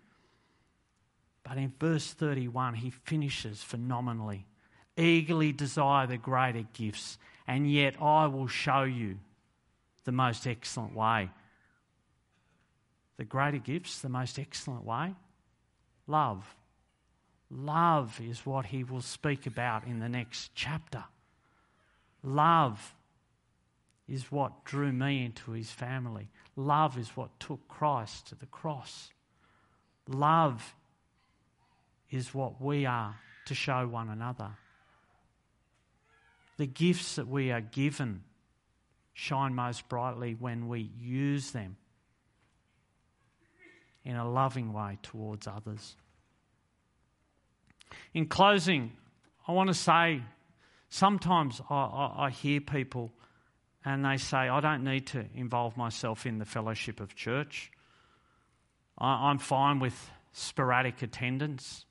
But 1.43 1.57
in 1.57 1.71
verse 1.80 2.11
31, 2.13 2.75
he 2.75 2.89
finishes 2.89 3.63
phenomenally. 3.63 4.45
Eagerly 4.97 5.53
desire 5.53 6.05
the 6.05 6.17
greater 6.17 6.63
gifts, 6.73 7.17
and 7.47 7.71
yet 7.71 7.95
I 8.01 8.28
will 8.28 8.47
show 8.47 8.84
you 8.84 9.19
the 10.03 10.11
most 10.11 10.45
excellent 10.45 10.95
way 10.95 11.30
the 13.18 13.26
greater 13.26 13.57
gifts, 13.57 14.01
the 14.01 14.09
most 14.09 14.39
excellent 14.39 14.86
way? 14.86 15.15
Love. 16.05 16.55
Love 17.49 18.20
is 18.22 18.45
what 18.45 18.68
he 18.68 18.84
will 18.84 19.01
speak 19.01 19.45
about 19.45 19.86
in 19.86 19.99
the 19.99 20.09
next 20.09 20.51
chapter. 20.53 21.03
Love 22.24 22.93
is 24.07 24.32
what 24.32 24.63
drew 24.65 24.91
me 24.91 25.26
into 25.26 25.51
his 25.51 25.72
family. 25.72 26.30
Love 26.55 26.97
is 26.97 27.09
what 27.09 27.39
took 27.39 27.68
Christ 27.68 28.28
to 28.28 28.36
the 28.36 28.45
cross. 28.45 29.09
Love 30.07 30.76
is 32.09 32.34
what 32.34 32.61
we 32.61 32.86
are 32.86 33.15
to 33.45 33.55
show 33.55 33.88
one 33.88 34.09
another. 34.09 34.51
The 36.57 36.68
gifts 36.68 37.15
that 37.15 37.28
we 37.28 37.51
are 37.51 37.61
given 37.61 38.24
shine 39.13 39.55
most 39.55 39.88
brightly 39.89 40.36
when 40.36 40.68
we 40.68 40.91
use 40.99 41.51
them 41.51 41.78
in 44.08 44.16
a 44.16 44.28
loving 44.28 44.72
way 44.72 44.97
towards 45.03 45.47
others. 45.47 45.97
In 48.14 48.26
closing, 48.26 48.93
I 49.45 49.51
want 49.51 49.68
to 49.68 49.74
say 49.74 50.24
sometimes 50.88 51.62
I, 51.70 51.76
I, 51.76 52.26
I, 52.28 52.30
hear 52.30 52.62
people 52.62 53.12
and 53.84 54.05
they 54.05 54.16
say, 54.16 54.38
I 54.38 54.62
don't 54.62 54.86
need 54.86 55.08
to 55.08 55.26
involve 55.36 55.76
myself 55.76 56.26
in 56.26 56.38
the 56.38 56.45
fellowship 56.45 57.01
of 57.01 57.16
church. 57.16 57.70
I, 58.97 59.30
am 59.30 59.39
fine 59.39 59.80
with 59.80 60.10
sporadic 60.32 61.01
attendance. 61.01 61.86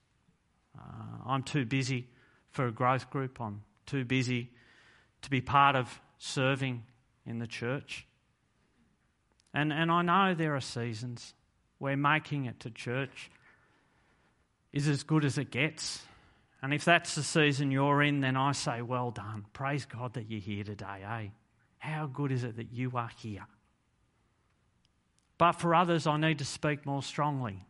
Uh, 0.74 1.18
I'm 1.26 1.42
too 1.42 1.66
busy 1.66 2.08
for 2.48 2.66
a 2.66 2.72
growth 2.72 3.10
group. 3.10 3.42
I'm 3.42 3.62
too 3.84 4.06
busy 4.06 4.52
to 5.20 5.28
be 5.28 5.42
part 5.42 5.76
of 5.76 6.00
serving 6.16 6.82
in 7.26 7.40
the 7.40 7.46
church. 7.46 8.06
And, 9.52 9.70
and 9.70 9.90
I 9.90 10.00
know 10.00 10.34
there 10.34 10.56
are 10.56 10.62
seasons 10.62 11.34
where 11.78 11.96
making 11.96 12.46
it 12.46 12.60
to 12.60 12.70
church 12.70 13.30
is 14.72 14.88
as 14.88 15.02
good 15.02 15.24
as 15.24 15.38
it 15.38 15.50
gets. 15.50 16.02
And 16.62 16.72
if 16.72 16.84
that's 16.84 17.14
the 17.14 17.22
season 17.22 17.70
you're 17.70 18.02
in, 18.02 18.20
then 18.20 18.36
I 18.36 18.52
say, 18.52 18.82
well 18.82 19.10
done. 19.10 19.46
Praise 19.52 19.84
God 19.84 20.14
that 20.14 20.30
you're 20.30 20.40
here 20.40 20.64
today, 20.64 21.04
eh? 21.06 21.28
How 21.78 22.06
good 22.06 22.32
is 22.32 22.44
it 22.44 22.56
that 22.56 22.72
you 22.72 22.92
are 22.94 23.10
here? 23.18 23.46
But 25.38 25.52
for 25.52 25.74
others, 25.74 26.06
I 26.06 26.16
need 26.16 26.38
to 26.38 26.44
speak 26.44 26.86
more 26.86 27.02
strongly. 27.02 27.64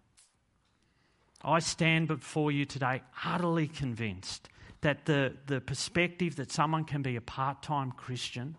I 1.43 1.59
stand 1.59 2.09
before 2.09 2.51
you 2.51 2.65
today 2.65 3.03
utterly 3.25 3.69
convinced 3.69 4.49
that 4.81 5.05
the, 5.05 5.35
the 5.47 5.61
perspective 5.61 6.37
that 6.37 6.53
someone 6.53 6.85
can 6.85 7.03
be 7.03 7.17
a 7.17 7.21
part 7.21 7.63
time 7.63 7.93
Christian 7.93 8.57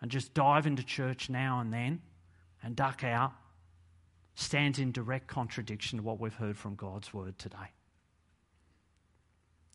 and 0.00 0.10
just 0.10 0.34
dive 0.34 0.66
into 0.66 0.82
church 0.82 1.30
now 1.30 1.60
and 1.60 1.72
then 1.72 2.00
and 2.62 2.76
duck 2.76 3.02
out 3.04 3.32
stands 4.36 4.78
in 4.78 4.92
direct 4.92 5.26
contradiction 5.26 5.98
to 5.98 6.04
what 6.04 6.20
we've 6.20 6.34
heard 6.34 6.58
from 6.58 6.74
God's 6.74 7.12
word 7.12 7.38
today. 7.38 7.72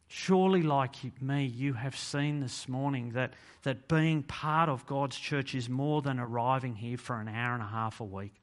Surely, 0.07 0.62
like 0.62 0.97
me, 1.20 1.45
you 1.45 1.74
have 1.74 1.95
seen 1.95 2.41
this 2.41 2.70
morning 2.70 3.09
that, 3.14 3.34
that 3.64 3.88
being 3.88 4.22
part 4.22 4.70
of 4.70 4.86
God's 4.86 5.18
church 5.18 5.55
is 5.55 5.68
more 5.68 6.03
than 6.03 6.20
arriving 6.20 6.76
here 6.76 6.97
for 6.97 7.20
an 7.20 7.28
hour 7.28 7.55
and 7.55 7.64
a 7.64 7.68
half 7.68 7.99
a 8.01 8.03
week. 8.03 8.36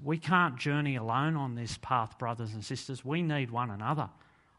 We 0.00 0.16
can't 0.16 0.56
journey 0.56 0.94
alone 0.94 1.34
on 1.34 1.56
this 1.56 1.76
path, 1.82 2.16
brothers 2.16 2.54
and 2.54 2.64
sisters. 2.64 3.04
We 3.04 3.22
need 3.22 3.50
one 3.50 3.70
another. 3.70 4.10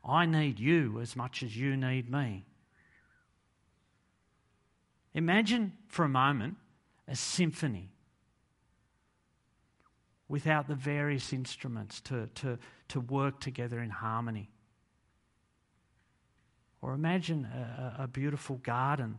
I 0.03 0.26
need 0.26 0.59
you 0.59 0.99
as 0.99 1.15
much 1.15 1.43
as 1.43 1.55
you 1.55 1.78
need 1.78 2.11
me. 2.11 2.45
Imagine 5.13 5.74
for 5.88 6.03
a 6.03 6.09
moment 6.09 6.57
a 7.07 7.15
symphony 7.15 7.91
without 10.32 10.69
the 10.69 10.75
various 10.75 11.34
instruments 11.34 11.99
to, 11.99 12.25
to, 12.34 12.57
to 12.88 13.01
work 13.01 13.41
together 13.41 13.82
in 13.82 13.89
harmony. 13.89 14.49
Or 16.82 16.93
imagine 16.93 17.43
a, 17.43 18.03
a 18.03 18.07
beautiful 18.07 18.55
garden 18.63 19.17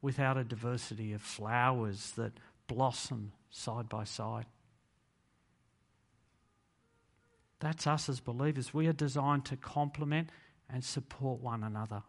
without 0.00 0.36
a 0.36 0.44
diversity 0.44 1.12
of 1.14 1.20
flowers 1.20 2.12
that 2.12 2.32
blossom 2.68 3.32
side 3.50 3.88
by 3.88 4.04
side. 4.04 4.46
That's 7.58 7.88
us 7.88 8.08
as 8.08 8.20
believers. 8.20 8.72
We 8.72 8.86
are 8.86 8.92
designed 8.92 9.46
to 9.46 9.56
complement 9.56 10.30
and 10.72 10.84
support 10.84 11.40
one 11.40 11.64
another. 11.64 12.04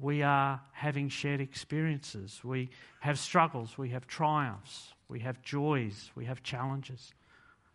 We 0.00 0.22
are 0.22 0.60
having 0.70 1.08
shared 1.08 1.40
experiences. 1.40 2.40
We 2.44 2.70
have 3.00 3.18
struggles. 3.18 3.76
We 3.76 3.88
have 3.88 4.06
triumphs. 4.06 4.92
We 5.08 5.20
have 5.20 5.42
joys, 5.42 6.10
we 6.14 6.26
have 6.26 6.42
challenges. 6.42 7.12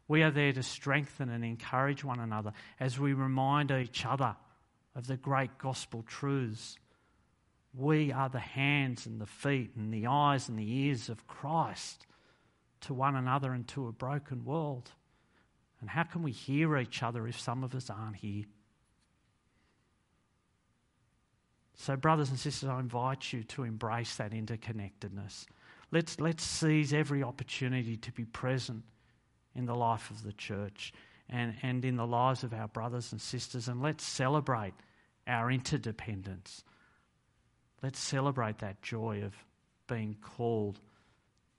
We 0.07 0.21
are 0.21 0.31
there 0.31 0.53
to 0.53 0.63
strengthen 0.63 1.29
and 1.29 1.43
encourage 1.43 2.03
one 2.03 2.19
another 2.19 2.53
as 2.79 2.99
we 2.99 3.13
remind 3.13 3.71
each 3.71 4.05
other 4.05 4.35
of 4.95 5.07
the 5.07 5.17
great 5.17 5.57
gospel 5.57 6.03
truths. 6.03 6.77
We 7.73 8.11
are 8.11 8.29
the 8.29 8.39
hands 8.39 9.07
and 9.07 9.19
the 9.19 9.25
feet 9.25 9.71
and 9.75 9.91
the 9.91 10.07
eyes 10.07 10.49
and 10.49 10.59
the 10.59 10.71
ears 10.71 11.09
of 11.09 11.25
Christ 11.25 12.05
to 12.81 12.93
one 12.93 13.15
another 13.15 13.53
and 13.53 13.67
to 13.69 13.87
a 13.87 13.91
broken 13.91 14.45
world. 14.45 14.91
And 15.81 15.89
how 15.89 16.03
can 16.03 16.21
we 16.21 16.31
hear 16.31 16.77
each 16.77 17.01
other 17.01 17.27
if 17.27 17.39
some 17.39 17.63
of 17.63 17.73
us 17.73 17.89
aren't 17.89 18.17
here? 18.17 18.43
So, 21.75 21.95
brothers 21.95 22.29
and 22.29 22.39
sisters, 22.39 22.69
I 22.69 22.79
invite 22.79 23.33
you 23.33 23.43
to 23.43 23.63
embrace 23.63 24.15
that 24.17 24.31
interconnectedness. 24.31 25.45
Let's, 25.93 26.19
let's 26.19 26.43
seize 26.43 26.91
every 26.91 27.21
opportunity 27.21 27.97
to 27.97 28.11
be 28.11 28.25
present 28.25 28.83
in 29.53 29.67
the 29.67 29.75
life 29.75 30.09
of 30.09 30.23
the 30.23 30.33
church 30.33 30.91
and, 31.29 31.53
and 31.61 31.85
in 31.85 31.97
the 31.97 32.07
lives 32.07 32.43
of 32.43 32.51
our 32.51 32.67
brothers 32.67 33.11
and 33.11 33.21
sisters, 33.21 33.67
and 33.67 33.79
let's 33.79 34.03
celebrate 34.03 34.73
our 35.27 35.51
interdependence. 35.51 36.63
Let's 37.83 37.99
celebrate 37.99 38.57
that 38.57 38.81
joy 38.81 39.21
of 39.23 39.35
being 39.87 40.17
called 40.19 40.79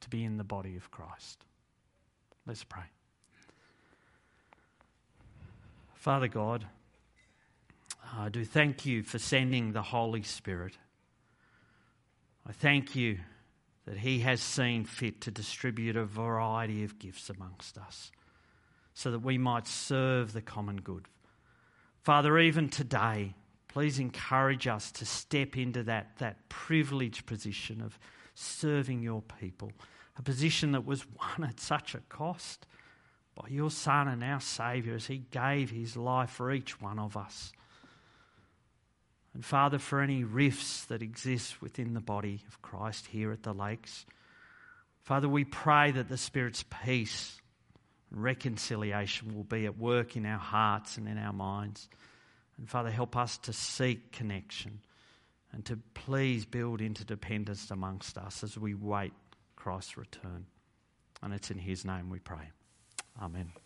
to 0.00 0.10
be 0.10 0.24
in 0.24 0.36
the 0.36 0.42
body 0.42 0.74
of 0.74 0.90
Christ. 0.90 1.44
Let's 2.44 2.64
pray. 2.64 2.82
Father 5.94 6.26
God, 6.26 6.66
I 8.18 8.30
do 8.30 8.44
thank 8.44 8.84
you 8.84 9.04
for 9.04 9.20
sending 9.20 9.70
the 9.70 9.82
Holy 9.82 10.24
Spirit. 10.24 10.76
I 12.44 12.50
thank 12.50 12.96
you 12.96 13.18
that 13.86 13.98
He 13.98 14.20
has 14.20 14.40
seen 14.40 14.84
fit 14.84 15.20
to 15.22 15.30
distribute 15.30 15.96
a 15.96 16.04
variety 16.04 16.84
of 16.84 16.98
gifts 16.98 17.30
amongst 17.30 17.78
us 17.78 18.10
so 18.94 19.10
that 19.10 19.20
we 19.20 19.36
might 19.36 19.66
serve 19.66 20.32
the 20.32 20.40
common 20.40 20.80
good. 20.80 21.06
Father, 22.02 22.38
even 22.38 22.68
today, 22.68 23.34
please 23.68 23.98
encourage 23.98 24.66
us 24.66 24.92
to 24.92 25.04
step 25.04 25.56
into 25.56 25.82
that, 25.82 26.16
that 26.18 26.48
privileged 26.48 27.26
position 27.26 27.80
of 27.80 27.98
serving 28.34 29.02
your 29.02 29.22
people, 29.40 29.72
a 30.16 30.22
position 30.22 30.72
that 30.72 30.86
was 30.86 31.04
won 31.38 31.48
at 31.48 31.60
such 31.60 31.94
a 31.94 32.00
cost 32.08 32.66
by 33.34 33.48
your 33.48 33.70
Son 33.70 34.06
and 34.06 34.22
our 34.22 34.40
Saviour 34.40 34.94
as 34.94 35.06
He 35.06 35.24
gave 35.30 35.70
His 35.70 35.96
life 35.96 36.30
for 36.30 36.52
each 36.52 36.80
one 36.80 36.98
of 36.98 37.16
us. 37.16 37.52
And 39.34 39.44
Father, 39.44 39.78
for 39.78 40.00
any 40.00 40.22
rifts 40.22 40.84
that 40.84 41.02
exist 41.02 41.60
within 41.60 41.92
the 41.92 42.00
body 42.00 42.40
of 42.46 42.62
Christ 42.62 43.06
here 43.06 43.32
at 43.32 43.42
the 43.42 43.52
lakes, 43.52 44.06
Father, 45.02 45.28
we 45.28 45.44
pray 45.44 45.90
that 45.90 46.08
the 46.08 46.16
Spirit's 46.16 46.64
peace 46.84 47.40
and 48.10 48.22
reconciliation 48.22 49.34
will 49.34 49.44
be 49.44 49.66
at 49.66 49.76
work 49.76 50.16
in 50.16 50.24
our 50.24 50.38
hearts 50.38 50.96
and 50.96 51.08
in 51.08 51.18
our 51.18 51.32
minds. 51.32 51.88
And 52.58 52.70
Father, 52.70 52.90
help 52.90 53.16
us 53.16 53.36
to 53.38 53.52
seek 53.52 54.12
connection 54.12 54.80
and 55.52 55.64
to 55.66 55.78
please 55.94 56.44
build 56.44 56.80
interdependence 56.80 57.70
amongst 57.70 58.16
us 58.16 58.44
as 58.44 58.56
we 58.56 58.74
wait 58.74 59.12
Christ's 59.56 59.96
return. 59.96 60.46
And 61.22 61.34
it's 61.34 61.50
in 61.50 61.58
His 61.58 61.84
name 61.84 62.08
we 62.08 62.18
pray. 62.18 62.50
Amen. 63.20 63.63